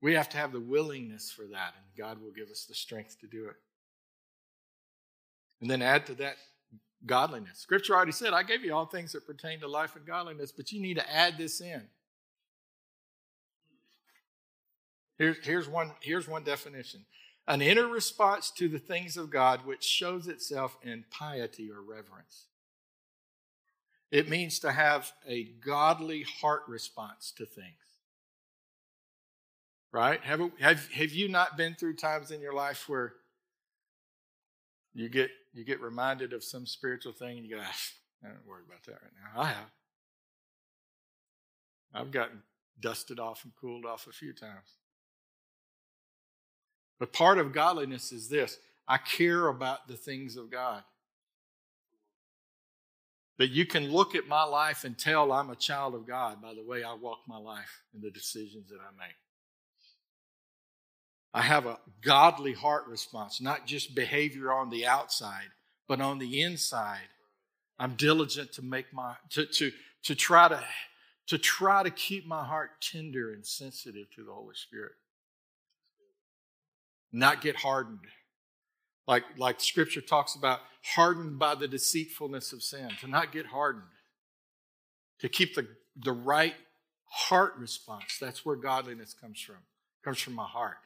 [0.00, 3.18] We have to have the willingness for that, and God will give us the strength
[3.20, 3.56] to do it.
[5.60, 6.36] And then add to that
[7.06, 7.58] godliness.
[7.58, 10.72] Scripture already said, I gave you all things that pertain to life and godliness, but
[10.72, 11.82] you need to add this in.
[15.18, 17.04] Here's, here's, one, here's one definition
[17.48, 22.46] an inner response to the things of God which shows itself in piety or reverence.
[24.10, 27.68] It means to have a godly heart response to things.
[29.92, 30.20] Right?
[30.22, 33.14] Have, have, have you not been through times in your life where
[34.96, 37.76] you get you get reminded of some spiritual thing and you go, ah,
[38.24, 39.40] I don't worry about that right now.
[39.42, 39.70] I have.
[41.94, 42.42] I've gotten
[42.80, 44.78] dusted off and cooled off a few times.
[46.98, 50.82] But part of godliness is this I care about the things of God.
[53.38, 56.54] That you can look at my life and tell I'm a child of God by
[56.54, 59.14] the way I walk my life and the decisions that I make.
[61.36, 65.50] I have a godly heart response, not just behavior on the outside,
[65.86, 67.10] but on the inside.
[67.78, 69.70] I'm diligent to make my to to
[70.04, 70.64] to try to
[71.26, 74.92] to try to keep my heart tender and sensitive to the Holy Spirit.
[77.12, 78.06] Not get hardened.
[79.06, 80.60] Like like scripture talks about
[80.94, 83.84] hardened by the deceitfulness of sin, to not get hardened.
[85.18, 85.68] To keep the,
[86.02, 86.54] the right
[87.04, 88.16] heart response.
[88.18, 89.56] That's where godliness comes from.
[89.56, 90.78] It comes from my heart.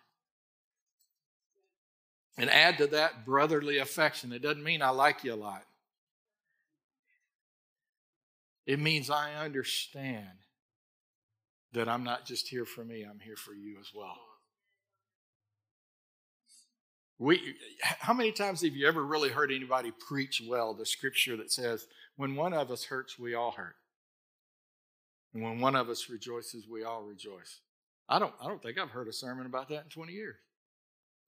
[2.41, 4.33] And add to that brotherly affection.
[4.33, 5.63] It doesn't mean I like you a lot,
[8.67, 10.27] it means I understand
[11.75, 14.17] that I'm not just here for me, I'm here for you as well.
[17.19, 21.53] We, how many times have you ever really heard anybody preach well the scripture that
[21.53, 23.77] says, when one of us hurts, we all hurt?
[25.35, 27.61] And when one of us rejoices, we all rejoice.
[28.09, 30.37] I don't, I don't think I've heard a sermon about that in 20 years.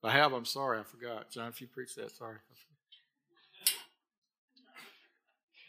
[0.03, 1.31] If I have, I'm sorry, I forgot.
[1.31, 2.37] John, if you preach that, sorry.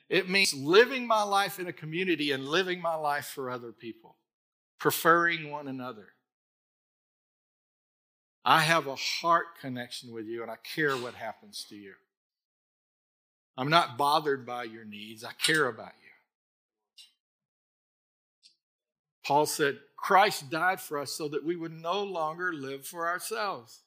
[0.08, 4.16] It means living my life in a community and living my life for other people,
[4.78, 6.08] preferring one another.
[8.44, 11.94] I have a heart connection with you and I care what happens to you.
[13.56, 16.10] I'm not bothered by your needs, I care about you.
[19.24, 23.80] Paul said, Christ died for us so that we would no longer live for ourselves.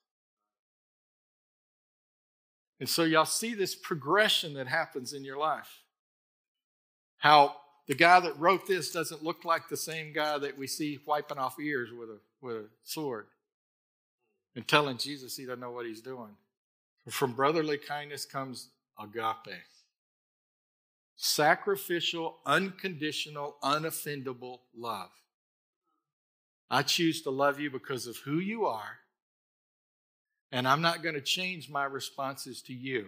[2.80, 5.82] And so y'all see this progression that happens in your life.
[7.18, 7.56] How
[7.88, 11.38] the guy that wrote this doesn't look like the same guy that we see wiping
[11.38, 13.28] off ears with a, with a sword
[14.56, 16.36] and telling Jesus he doesn't know what he's doing.
[17.10, 19.56] From brotherly kindness comes agape
[21.18, 25.10] sacrificial, unconditional, unoffendable love.
[26.70, 29.00] I choose to love you because of who you are
[30.51, 33.07] and I'm not going to change my responses to you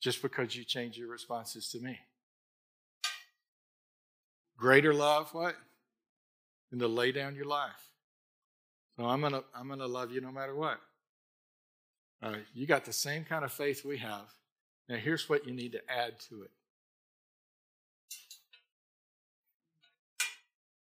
[0.00, 1.98] just because you change your responses to me.
[4.56, 5.54] Greater love, what?
[6.70, 7.88] Than to lay down your life.
[8.96, 10.80] So I'm gonna I'm gonna love you no matter what.
[12.20, 14.26] Uh, you got the same kind of faith we have.
[14.88, 16.50] Now here's what you need to add to it.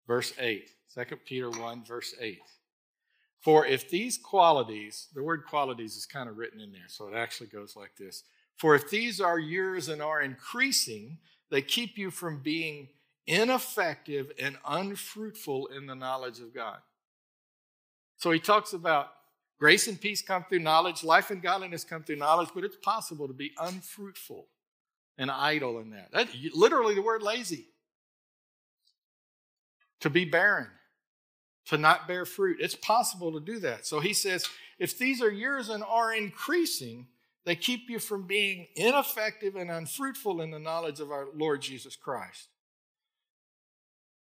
[0.06, 2.40] Verse 8, 2 Peter 1, verse 8.
[3.46, 7.14] For if these qualities, the word qualities is kind of written in there, so it
[7.14, 8.24] actually goes like this.
[8.56, 12.88] For if these are yours and are increasing, they keep you from being
[13.24, 16.78] ineffective and unfruitful in the knowledge of God.
[18.16, 19.12] So he talks about
[19.60, 23.28] grace and peace come through knowledge, life and godliness come through knowledge, but it's possible
[23.28, 24.48] to be unfruitful
[25.18, 26.10] and idle in that.
[26.10, 27.68] that literally the word lazy.
[30.00, 30.66] To be barren,
[31.66, 32.58] to not bear fruit.
[32.60, 33.86] It's possible to do that.
[33.86, 34.46] So he says,
[34.78, 37.06] if these are yours and are increasing,
[37.44, 41.96] they keep you from being ineffective and unfruitful in the knowledge of our Lord Jesus
[41.96, 42.48] Christ.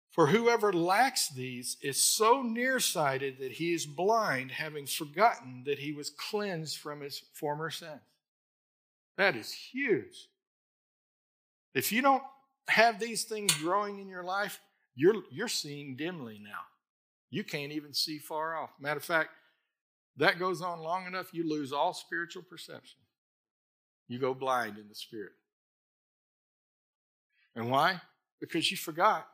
[0.10, 5.94] For whoever lacks these is so nearsighted that he is blind, having forgotten that he
[5.94, 8.02] was cleansed from his former sins.
[9.18, 10.28] That is huge.
[11.74, 12.24] If you don't
[12.68, 14.60] have these things growing in your life,
[14.96, 16.62] you're, you're seeing dimly now.
[17.30, 18.72] You can't even see far off.
[18.80, 19.30] Matter of fact,
[20.18, 23.00] that goes on long enough, you lose all spiritual perception.
[24.08, 25.34] You go blind in the spirit.
[27.56, 28.02] And why?
[28.40, 29.28] Because you forgot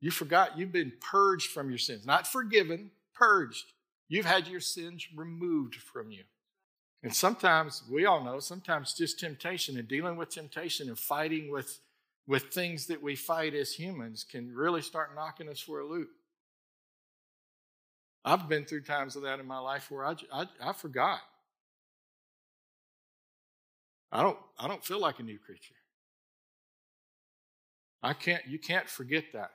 [0.00, 3.72] you forgot you've been purged from your sins, not forgiven, purged.
[4.08, 6.24] You've had your sins removed from you.
[7.02, 11.80] And sometimes, we all know, sometimes just temptation and dealing with temptation and fighting with,
[12.26, 16.10] with things that we fight as humans can really start knocking us for a loop.
[18.24, 21.20] I've been through times of that in my life where I, I, I forgot.
[24.12, 25.74] I don't, I don't feel like a new creature.
[28.02, 29.52] I can't, you can't forget that.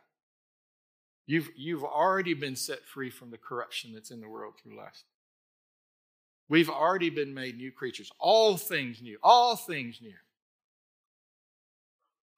[1.28, 5.06] You've, you've already been set free from the corruption that's in the world through lust.
[6.47, 8.12] We've already been made new creatures.
[8.19, 9.17] All things new.
[9.23, 10.13] All things new.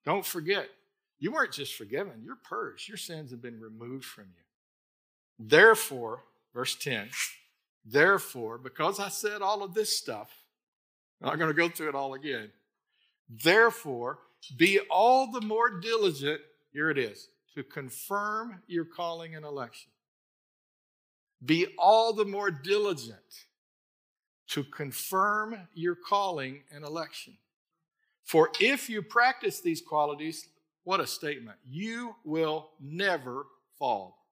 [0.05, 0.69] Don't forget,
[1.19, 2.87] you weren't just forgiven, you're purged.
[2.87, 4.46] Your sins have been removed from you.
[5.39, 6.23] Therefore,
[6.53, 7.09] verse 10,
[7.85, 10.31] therefore, because I said all of this stuff,
[11.21, 12.51] I'm not going to go through it all again.
[13.29, 14.19] Therefore,
[14.55, 16.41] be all the more diligent.
[16.71, 19.89] Here it is to confirm your calling and election.
[21.43, 23.17] Be all the more diligent
[24.49, 27.37] to confirm your calling and election.
[28.23, 30.47] For if you practice these qualities,
[30.83, 33.45] what a statement, you will never
[33.77, 34.26] fall.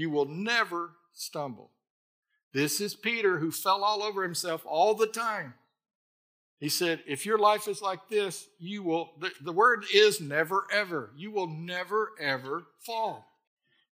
[0.00, 1.72] You will never stumble.
[2.54, 5.52] This is Peter who fell all over himself all the time.
[6.58, 10.66] He said, if your life is like this, you will, the, the word is never
[10.72, 11.10] ever.
[11.18, 13.26] You will never ever fall.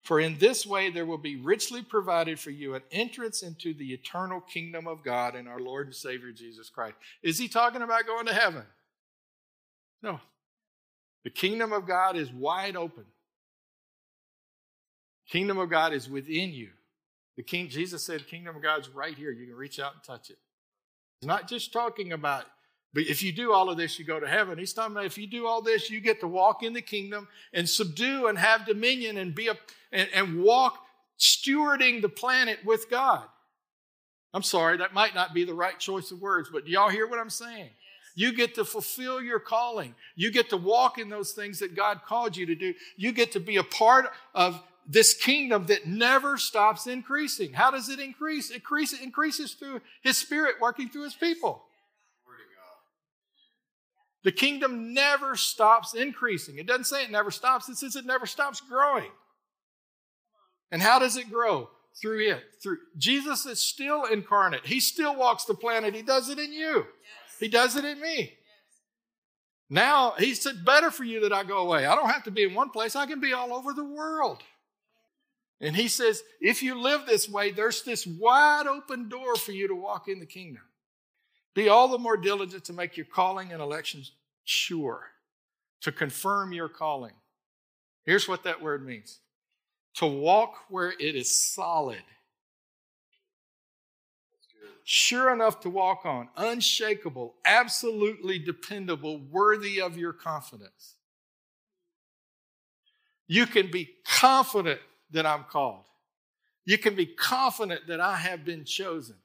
[0.02, 3.92] For in this way there will be richly provided for you an entrance into the
[3.92, 6.96] eternal kingdom of God and our Lord and Savior Jesus Christ.
[7.22, 8.64] Is he talking about going to heaven?
[10.02, 10.22] No.
[11.26, 13.04] The kingdom of God is wide open.
[15.30, 16.70] Kingdom of God is within you.
[17.36, 19.32] The king Jesus said, Kingdom of God's right here.
[19.32, 20.38] You can reach out and touch it.
[21.22, 22.46] He's not just talking about
[22.94, 24.58] but if you do all of this, you go to heaven.
[24.58, 27.28] He's talking about if you do all this, you get to walk in the kingdom
[27.54, 29.58] and subdue and have dominion and be a
[29.92, 30.84] and, and walk
[31.20, 33.24] stewarding the planet with God.
[34.34, 37.08] I'm sorry, that might not be the right choice of words, but do y'all hear
[37.08, 37.70] what I'm saying?
[38.16, 39.94] You get to fulfill your calling.
[40.16, 42.74] You get to walk in those things that God called you to do.
[42.96, 47.54] You get to be a part of this kingdom that never stops increasing.
[47.54, 48.50] How does it increase?
[48.52, 48.64] It
[49.02, 51.64] increases through His Spirit working through His people.
[54.24, 56.58] The kingdom never stops increasing.
[56.58, 59.12] It doesn't say it never stops, it says it never stops growing.
[60.72, 61.70] And how does it grow?
[62.02, 62.44] Through it.
[62.62, 64.66] Through Jesus is still incarnate.
[64.66, 65.96] He still walks the planet.
[65.96, 66.76] He does it in you.
[66.76, 67.40] Yes.
[67.40, 68.18] He does it in me.
[68.20, 68.30] Yes.
[69.70, 71.86] Now he said, better for you that I go away.
[71.86, 72.96] I don't have to be in one place.
[72.96, 74.44] I can be all over the world.
[75.60, 79.68] And he says, if you live this way, there's this wide open door for you
[79.68, 80.62] to walk in the kingdom.
[81.56, 84.12] Be all the more diligent to make your calling and elections
[84.44, 85.02] sure,
[85.82, 87.14] to confirm your calling.
[88.06, 89.20] Here's what that word means
[89.96, 92.04] to walk where it is solid,
[94.84, 100.94] sure enough to walk on, unshakable, absolutely dependable, worthy of your confidence.
[103.26, 104.80] You can be confident
[105.12, 105.86] that I'm called.
[106.66, 109.16] You can be confident that I have been chosen.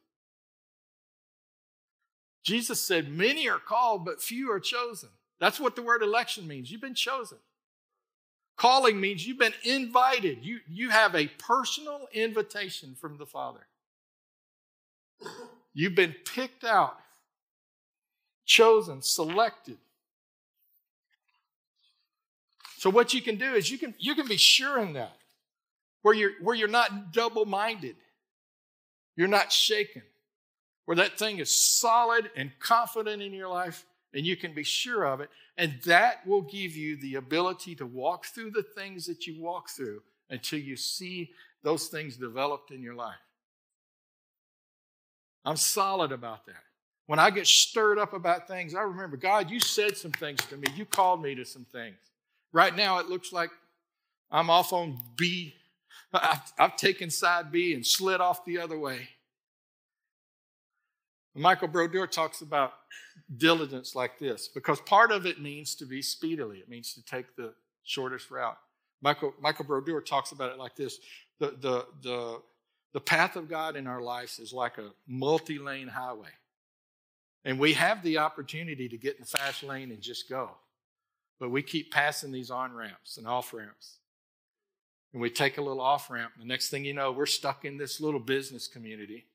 [2.45, 5.09] Jesus said, Many are called, but few are chosen.
[5.41, 6.71] That's what the word election means.
[6.71, 7.39] You've been chosen.
[8.57, 10.45] Calling means you've been invited.
[10.45, 13.67] You, you have a personal invitation from the Father.
[15.75, 16.97] You've been picked out,
[18.45, 19.79] chosen, selected.
[22.77, 25.17] So what you can do is you can you can be sure in that.
[26.03, 27.97] Where you're where you're not double-minded.
[29.17, 30.03] You're not shaken
[30.85, 33.85] where that thing is solid and confident in your life
[34.15, 35.31] and you can be sure of it.
[35.57, 39.71] And that will give you the ability to walk through the things that you walk
[39.71, 41.31] through until you see
[41.63, 43.15] those things developed in your life.
[45.45, 46.63] I'm solid about that.
[47.07, 50.57] When I get stirred up about things, I remember, God, you said some things to
[50.57, 50.69] me.
[50.77, 51.97] You called me to some things.
[52.53, 53.51] Right now, it looks like
[54.31, 55.55] I'm off on B.
[56.13, 59.09] I've, I've taken side B and slid off the other way.
[61.35, 62.75] Michael Brodeur talks about
[63.39, 67.37] diligence like this because part of it means to be speedily, it means to take
[67.37, 67.55] the
[67.85, 68.59] shortest route.
[69.01, 70.99] Michael, Michael Brodeur talks about it like this
[71.39, 72.43] the, the, the,
[72.93, 76.29] the path of God in our lives is like a multi lane highway.
[77.45, 80.51] And we have the opportunity to get in the fast lane and just go.
[81.41, 83.99] But we keep passing these on ramps and off ramps.
[85.13, 86.33] And we take a little off ramp.
[86.39, 89.27] The next thing you know, we're stuck in this little business community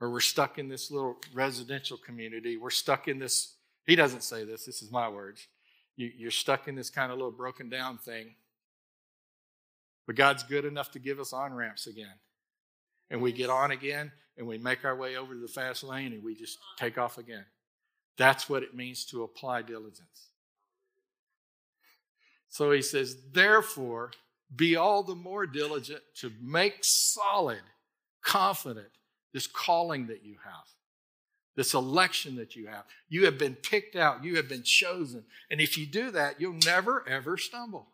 [0.00, 2.56] or we're stuck in this little residential community.
[2.56, 3.54] We're stuck in this,
[3.86, 5.46] he doesn't say this, this is my words.
[5.96, 8.34] You, are stuck in this kind of little broken down thing.
[10.06, 12.14] But God's good enough to give us on ramps again.
[13.10, 16.12] And we get on again and we make our way over to the fast lane
[16.12, 17.44] and we just take off again.
[18.16, 20.28] That's what it means to apply diligence.
[22.48, 24.12] So he says, therefore,
[24.54, 27.60] be all the more diligent to make solid,
[28.22, 28.88] confident,
[29.32, 30.64] this calling that you have,
[31.54, 32.84] this election that you have.
[33.08, 35.24] You have been picked out, you have been chosen.
[35.50, 37.88] And if you do that, you'll never, ever stumble.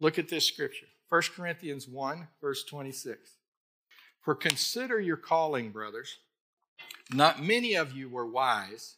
[0.00, 3.36] Look at this scripture 1 Corinthians 1, verse 26.
[4.20, 6.18] For consider your calling, brothers.
[7.12, 8.96] Not many of you were wise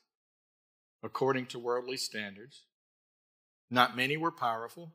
[1.03, 2.63] according to worldly standards.
[3.71, 4.93] Not many were powerful.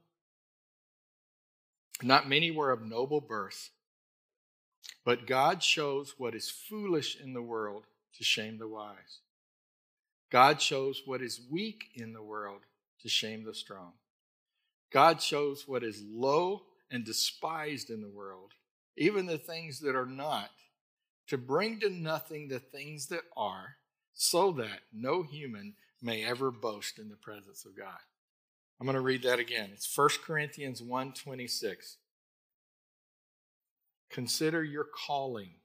[2.04, 3.70] Not many were of noble birth.
[5.04, 7.86] But God shows what is foolish in the world
[8.18, 9.22] to shame the wise.
[10.30, 12.62] God shows what is weak in the world
[13.02, 13.94] to shame the strong.
[14.92, 18.52] God shows what is low and despised in the world,
[18.98, 20.52] even the things that are not,
[21.28, 23.76] to bring to nothing the things that are,
[24.14, 28.00] so that no human may ever boast in the presence of God.
[28.80, 29.72] I'm going to read that again.
[29.74, 31.98] It's 1 Corinthians 1:26.
[34.10, 35.56] Consider your calling.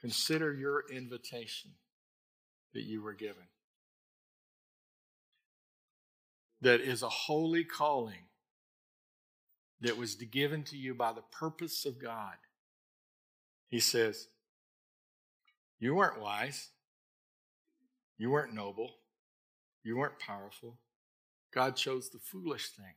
[0.00, 1.72] Consider your invitation
[2.74, 3.48] that you were given.
[6.60, 8.28] That is a holy calling
[9.80, 12.36] that was given to you by the purpose of God.
[13.68, 14.28] He says,
[15.78, 16.70] You weren't wise.
[18.16, 18.90] You weren't noble.
[19.82, 20.78] You weren't powerful.
[21.54, 22.88] God chose the foolish things.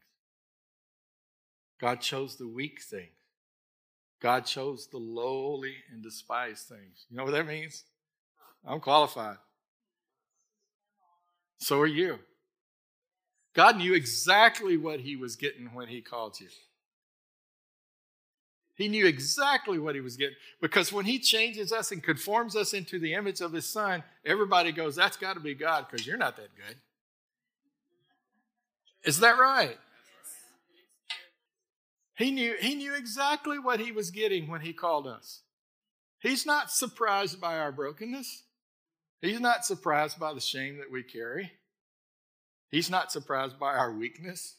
[1.79, 3.09] God chose the weak things.
[4.21, 7.05] God chose the lowly and despised things.
[7.09, 7.83] You know what that means?
[8.65, 9.37] I'm qualified.
[11.59, 12.19] So are you.
[13.53, 16.47] God knew exactly what he was getting when he called you.
[18.75, 22.73] He knew exactly what he was getting because when he changes us and conforms us
[22.73, 26.17] into the image of his son, everybody goes, That's got to be God because you're
[26.17, 26.75] not that good.
[29.05, 29.77] Is that right?
[32.17, 35.41] He knew, he knew exactly what he was getting when he called us.
[36.19, 38.43] He's not surprised by our brokenness.
[39.21, 41.51] He's not surprised by the shame that we carry.
[42.71, 44.55] He's not surprised by our weakness.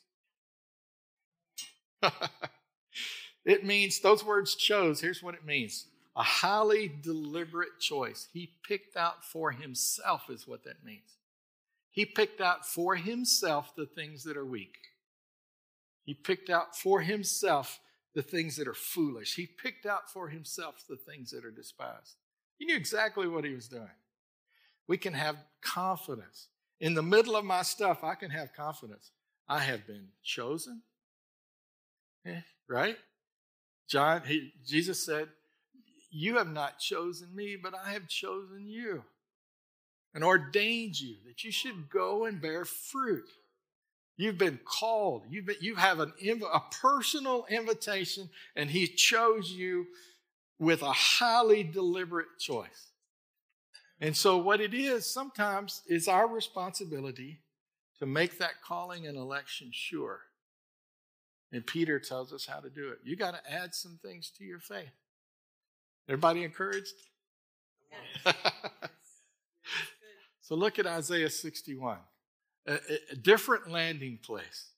[3.45, 8.29] it means, those words chose, here's what it means a highly deliberate choice.
[8.33, 11.16] He picked out for himself, is what that means.
[11.97, 14.77] He picked out for himself the things that are weak.
[16.05, 17.81] He picked out for himself
[18.15, 19.35] the things that are foolish.
[19.35, 22.17] He picked out for himself the things that are despised.
[22.59, 23.89] He knew exactly what he was doing.
[24.87, 26.49] We can have confidence.
[26.81, 29.13] In the middle of my stuff, I can have confidence.
[29.49, 30.83] I have been chosen.
[32.27, 32.99] Eh, right?
[33.89, 35.29] John, he, Jesus said,
[36.11, 39.03] You have not chosen me, but I have chosen you
[40.15, 43.29] and ordained you that you should go and bear fruit.
[44.17, 45.25] You've been called.
[45.29, 49.87] You've been, you have an, a personal invitation, and He chose you
[50.59, 52.93] with a highly deliberate choice.
[54.01, 57.41] And so, what it is sometimes is our responsibility
[57.99, 60.21] to make that calling and election sure.
[61.53, 62.99] And Peter tells us how to do it.
[63.05, 64.93] You got to add some things to your faith.
[66.09, 66.93] Everybody encouraged?
[70.47, 71.99] so, look at Isaiah 61
[72.69, 72.79] a,
[73.11, 74.69] a different landing place.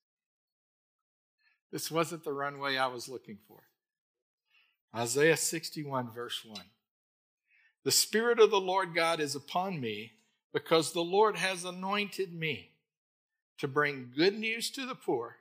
[1.71, 3.59] This wasn't the runway I was looking for.
[4.97, 6.59] Isaiah 61, verse 1.
[7.85, 10.13] The Spirit of the Lord God is upon me
[10.55, 12.71] because the Lord has anointed me
[13.59, 15.37] to bring good news to the poor.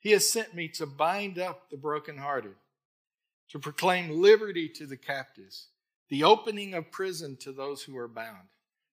[0.00, 2.54] He has sent me to bind up the brokenhearted,
[3.50, 5.66] to proclaim liberty to the captives,
[6.08, 8.48] the opening of prison to those who are bound,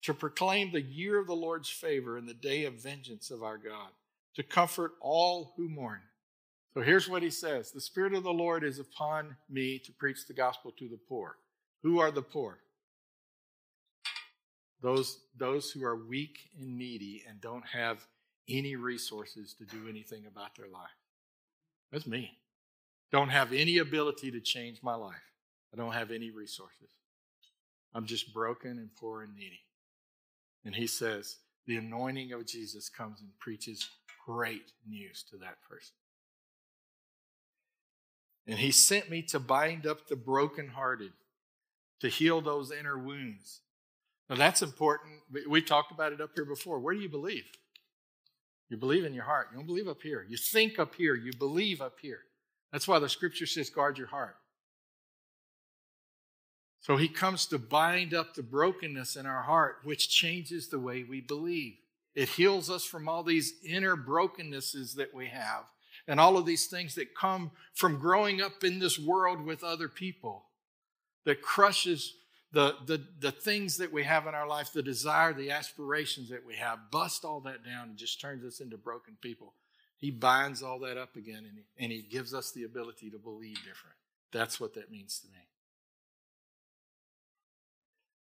[0.07, 3.59] to proclaim the year of the Lord's favor and the day of vengeance of our
[3.59, 3.90] God,
[4.36, 5.98] to comfort all who mourn.
[6.74, 10.28] So here's what he says The Spirit of the Lord is upon me to preach
[10.28, 11.34] the gospel to the poor.
[11.82, 12.61] Who are the poor?
[14.80, 18.07] Those, those who are weak and needy and don't have
[18.48, 20.86] any resources to do anything about their life.
[21.90, 22.38] That's me.
[23.11, 25.16] Don't have any ability to change my life.
[25.74, 26.90] I don't have any resources.
[27.92, 29.66] I'm just broken and poor and needy.
[30.67, 31.37] And he says,
[31.67, 33.89] the anointing of Jesus comes and preaches
[34.27, 35.95] great news to that person.
[38.49, 41.12] And he sent me to bind up the brokenhearted,
[42.01, 43.61] to heal those inner wounds.
[44.29, 45.21] Now that's important.
[45.49, 46.81] We talked about it up here before.
[46.81, 47.47] Where do you believe?
[48.69, 49.49] You believe in your heart.
[49.53, 50.27] You don't believe up here.
[50.29, 51.14] You think up here.
[51.14, 52.21] You believe up here.
[52.73, 54.37] That's why the scripture says, guard your heart.
[56.87, 61.03] So he comes to bind up the brokenness in our heart, which changes the way
[61.03, 61.78] we believe.
[62.14, 65.64] It heals us from all these inner brokennesses that we have
[66.07, 69.89] and all of these things that come from growing up in this world with other
[69.89, 70.45] people
[71.24, 72.14] that crushes
[72.53, 76.47] the, the, the things that we have in our life, the desire, the aspirations that
[76.47, 79.55] we have, bust all that down and just turns us into broken people.
[79.97, 83.18] He binds all that up again and he, and he gives us the ability to
[83.18, 83.97] believe different.
[84.30, 85.49] That's what that means to me.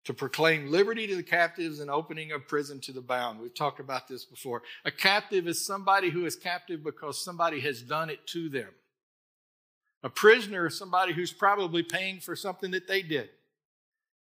[0.07, 3.41] To proclaim liberty to the captives and opening of prison to the bound.
[3.41, 4.63] We've talked about this before.
[4.85, 8.69] A captive is somebody who is captive because somebody has done it to them.
[10.03, 13.31] A prisoner is somebody who's probably paying for something that they did.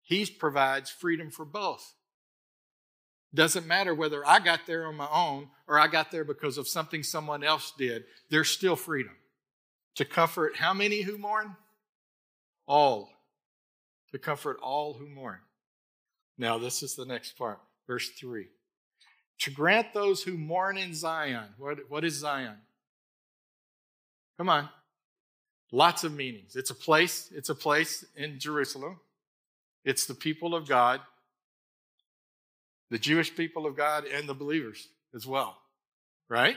[0.02, 1.94] He provides freedom for both.
[3.32, 6.68] Doesn't matter whether I got there on my own or I got there because of
[6.68, 9.16] something someone else did, there's still freedom.
[9.94, 11.56] To comfort how many who mourn?
[12.66, 13.08] All.
[14.12, 15.38] To comfort all who mourn.
[16.40, 18.46] Now, this is the next part, verse 3.
[19.40, 21.50] To grant those who mourn in Zion.
[21.58, 22.56] What, what is Zion?
[24.38, 24.68] Come on.
[25.70, 26.56] Lots of meanings.
[26.56, 28.98] It's a place, it's a place in Jerusalem.
[29.84, 31.00] It's the people of God
[32.90, 35.56] the Jewish people of God and the believers as well,
[36.28, 36.56] right?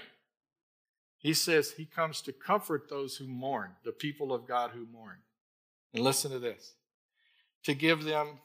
[1.19, 5.17] He says he comes to comfort those who mourn, the people of God who mourn.
[5.93, 6.73] And listen to this
[7.63, 8.39] to give them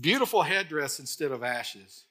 [0.00, 2.04] beautiful headdress instead of ashes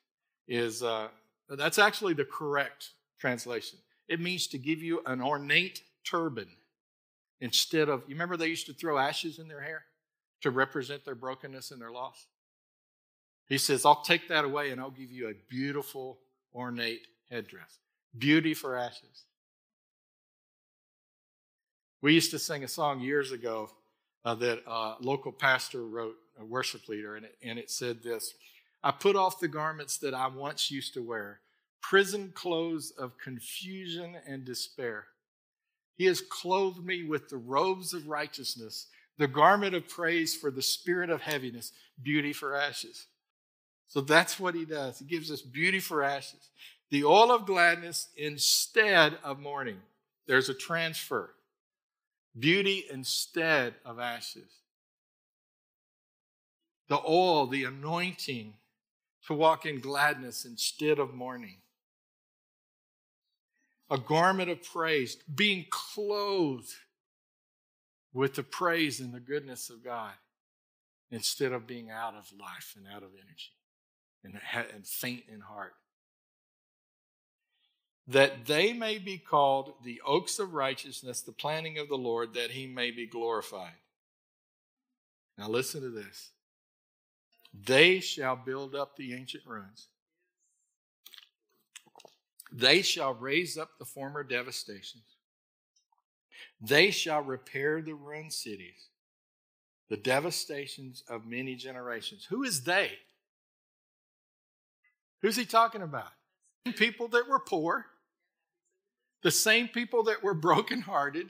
[0.48, 1.08] is uh,
[1.50, 3.80] that's actually the correct translation.
[4.08, 6.50] It means to give you an ornate turban
[7.40, 9.84] instead of, you remember they used to throw ashes in their hair
[10.42, 12.28] to represent their brokenness and their loss?
[13.48, 16.20] He says, I'll take that away and I'll give you a beautiful,
[16.54, 17.80] ornate headdress.
[18.18, 19.26] Beauty for ashes.
[22.02, 23.70] We used to sing a song years ago
[24.26, 28.34] uh, that a local pastor wrote, a worship leader, and it, and it said this
[28.84, 31.40] I put off the garments that I once used to wear,
[31.82, 35.06] prison clothes of confusion and despair.
[35.96, 40.62] He has clothed me with the robes of righteousness, the garment of praise for the
[40.62, 41.72] spirit of heaviness,
[42.02, 43.08] beauty for ashes.
[43.88, 45.00] So that's what he does.
[45.00, 46.50] He gives us beauty for ashes,
[46.90, 49.78] the oil of gladness instead of mourning.
[50.26, 51.30] There's a transfer.
[52.38, 54.63] Beauty instead of ashes.
[56.94, 58.54] The oil, the anointing
[59.26, 61.58] to walk in gladness instead of mourning.
[63.90, 66.76] A garment of praise, being clothed
[68.14, 70.12] with the praise and the goodness of God
[71.10, 73.54] instead of being out of life and out of energy
[74.24, 74.40] and,
[74.76, 75.74] and faint in heart.
[78.08, 82.52] That they may be called the oaks of righteousness, the planting of the Lord, that
[82.52, 83.82] he may be glorified.
[85.40, 86.30] Now listen to this.
[87.54, 89.88] They shall build up the ancient ruins.
[92.52, 95.04] They shall raise up the former devastations.
[96.62, 98.90] They shall repair the ruined cities,
[99.90, 102.26] the devastations of many generations.
[102.30, 102.92] Who is they?
[105.22, 106.12] Who's he talking about?
[106.76, 107.86] People that were poor,
[109.24, 111.30] the same people that were brokenhearted,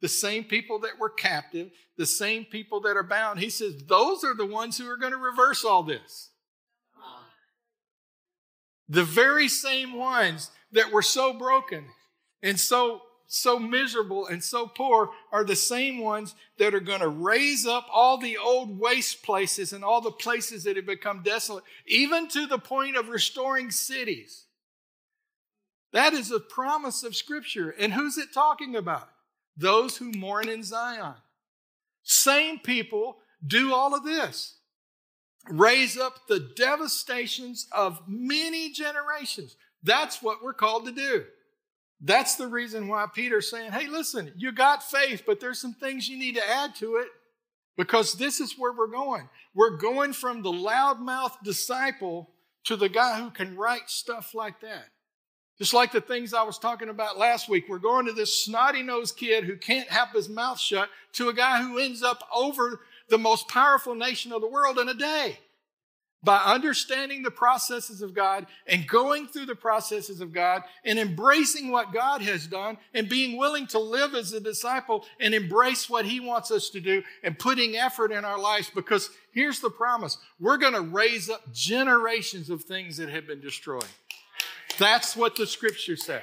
[0.00, 3.38] the same people that were captive, the same people that are bound.
[3.38, 6.30] He says, those are the ones who are going to reverse all this.
[8.88, 11.84] The very same ones that were so broken
[12.42, 17.08] and so so miserable and so poor are the same ones that are going to
[17.08, 21.62] raise up all the old waste places and all the places that have become desolate,
[21.86, 24.46] even to the point of restoring cities.
[25.92, 27.70] That is a promise of Scripture.
[27.70, 29.09] And who's it talking about?
[29.56, 31.14] Those who mourn in Zion.
[32.02, 34.56] Same people do all of this.
[35.48, 39.56] Raise up the devastations of many generations.
[39.82, 41.24] That's what we're called to do.
[42.02, 46.08] That's the reason why Peter's saying, hey, listen, you got faith, but there's some things
[46.08, 47.08] you need to add to it
[47.76, 49.28] because this is where we're going.
[49.54, 52.30] We're going from the loudmouth disciple
[52.64, 54.86] to the guy who can write stuff like that.
[55.60, 58.82] Just like the things I was talking about last week, we're going to this snotty
[58.82, 62.80] nosed kid who can't have his mouth shut to a guy who ends up over
[63.10, 65.38] the most powerful nation of the world in a day.
[66.22, 71.70] By understanding the processes of God and going through the processes of God and embracing
[71.70, 76.06] what God has done and being willing to live as a disciple and embrace what
[76.06, 78.70] He wants us to do and putting effort in our lives.
[78.74, 83.40] Because here's the promise we're going to raise up generations of things that have been
[83.40, 83.84] destroyed.
[84.80, 86.22] That's what the scripture says.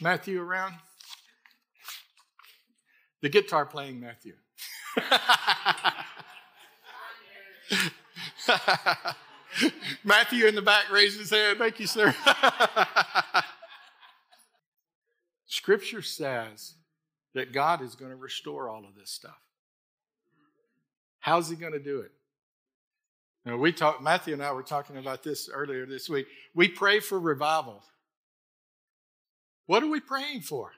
[0.00, 0.74] Matthew around?
[3.20, 4.34] The guitar playing Matthew.
[10.02, 11.58] Matthew in the back raised his hand.
[11.58, 12.12] Thank you, sir.
[15.46, 16.74] Scripture says
[17.34, 19.38] that God is going to restore all of this stuff.
[21.20, 22.10] How's he going to do it?
[23.44, 26.26] Now, we talked, Matthew and I were talking about this earlier this week.
[26.54, 27.82] We pray for revival.
[29.66, 30.72] What are we praying for?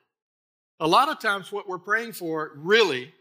[0.80, 3.12] A lot of times, what we're praying for really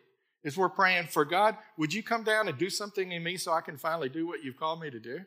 [0.43, 3.53] is we're praying for God, would you come down and do something in me so
[3.53, 5.19] I can finally do what you've called me to do?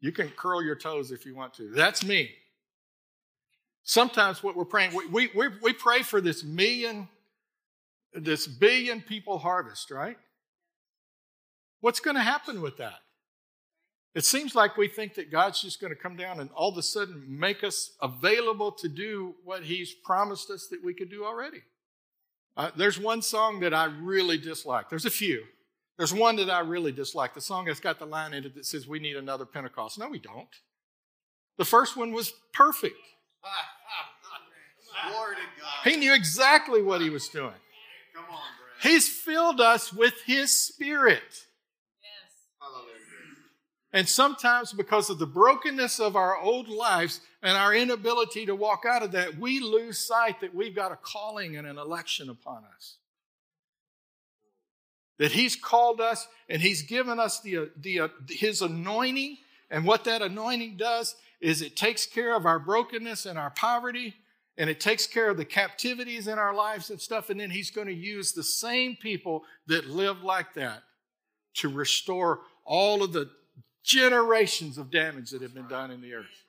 [0.00, 1.70] You can curl your toes if you want to.
[1.70, 2.30] That's me.
[3.82, 7.08] Sometimes what we're praying, we, we, we pray for this million,
[8.14, 10.16] this billion people harvest, right?
[11.84, 13.00] What's going to happen with that?
[14.14, 16.78] It seems like we think that God's just going to come down and all of
[16.78, 21.26] a sudden make us available to do what He's promised us that we could do
[21.26, 21.60] already.
[22.56, 24.88] Uh, there's one song that I really dislike.
[24.88, 25.42] There's a few.
[25.98, 27.34] There's one that I really dislike.
[27.34, 29.98] The song has got the line in it that says, We need another Pentecost.
[29.98, 30.48] No, we don't.
[31.58, 32.96] The first one was perfect.
[35.84, 37.52] He knew exactly what he was doing.
[38.80, 41.43] He's filled us with his spirit.
[43.94, 48.82] And sometimes, because of the brokenness of our old lives and our inability to walk
[48.84, 52.64] out of that, we lose sight that we've got a calling and an election upon
[52.74, 52.96] us.
[55.20, 59.36] That He's called us and He's given us the, the, His anointing.
[59.70, 64.16] And what that anointing does is it takes care of our brokenness and our poverty,
[64.58, 67.30] and it takes care of the captivities in our lives and stuff.
[67.30, 70.82] And then He's going to use the same people that live like that
[71.58, 73.30] to restore all of the
[73.84, 76.44] generations of damage that have been done in the earth.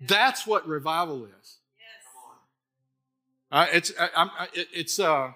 [0.00, 1.58] That's what revival is.
[3.52, 5.32] Uh, it's, I, I, it's, uh,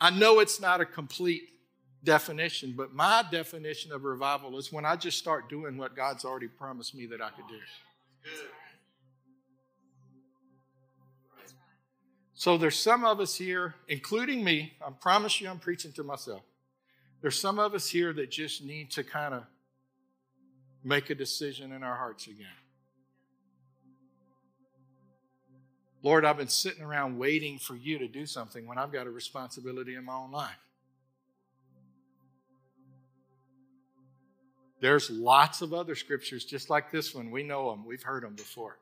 [0.00, 1.42] I know it's not a complete
[2.02, 6.48] definition, but my definition of revival is when I just start doing what God's already
[6.48, 7.58] promised me that I could do.
[12.32, 16.42] So there's some of us here, including me, I promise you I'm preaching to myself.
[17.20, 19.42] There's some of us here that just need to kind of
[20.88, 22.46] make a decision in our hearts again.
[26.02, 29.10] Lord, I've been sitting around waiting for you to do something when I've got a
[29.10, 30.56] responsibility in my own life.
[34.80, 37.30] There's lots of other scriptures just like this one.
[37.30, 38.78] We know them, we've heard them before.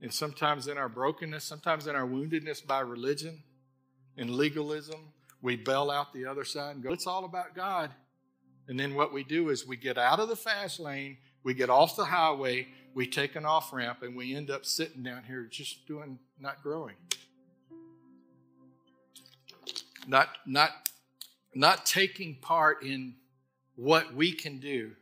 [0.00, 3.42] And sometimes in our brokenness, sometimes in our woundedness by religion
[4.16, 5.12] and legalism,
[5.42, 7.90] we bail out the other side and go, it's all about God.
[8.68, 11.70] And then what we do is we get out of the fast lane, we get
[11.70, 15.48] off the highway, we take an off ramp, and we end up sitting down here
[15.50, 16.94] just doing, not growing.
[20.06, 20.70] Not, not,
[21.54, 23.14] not taking part in
[23.76, 24.92] what we can do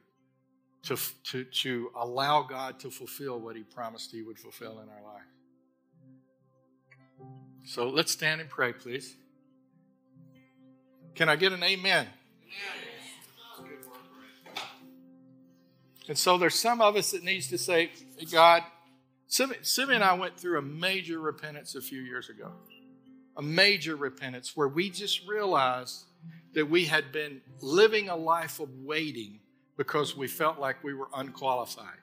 [0.85, 5.03] to, to, to allow God to fulfill what He promised He would fulfill in our
[5.03, 5.23] life.
[7.65, 9.17] So let's stand and pray, please.
[11.15, 12.07] Can I get an amen?
[12.07, 12.90] amen.
[16.11, 17.93] And so there's some of us that needs to say,
[18.33, 18.65] God,
[19.29, 22.51] Simi and I went through a major repentance a few years ago.
[23.37, 26.03] A major repentance where we just realized
[26.55, 29.39] that we had been living a life of waiting
[29.77, 32.01] because we felt like we were unqualified.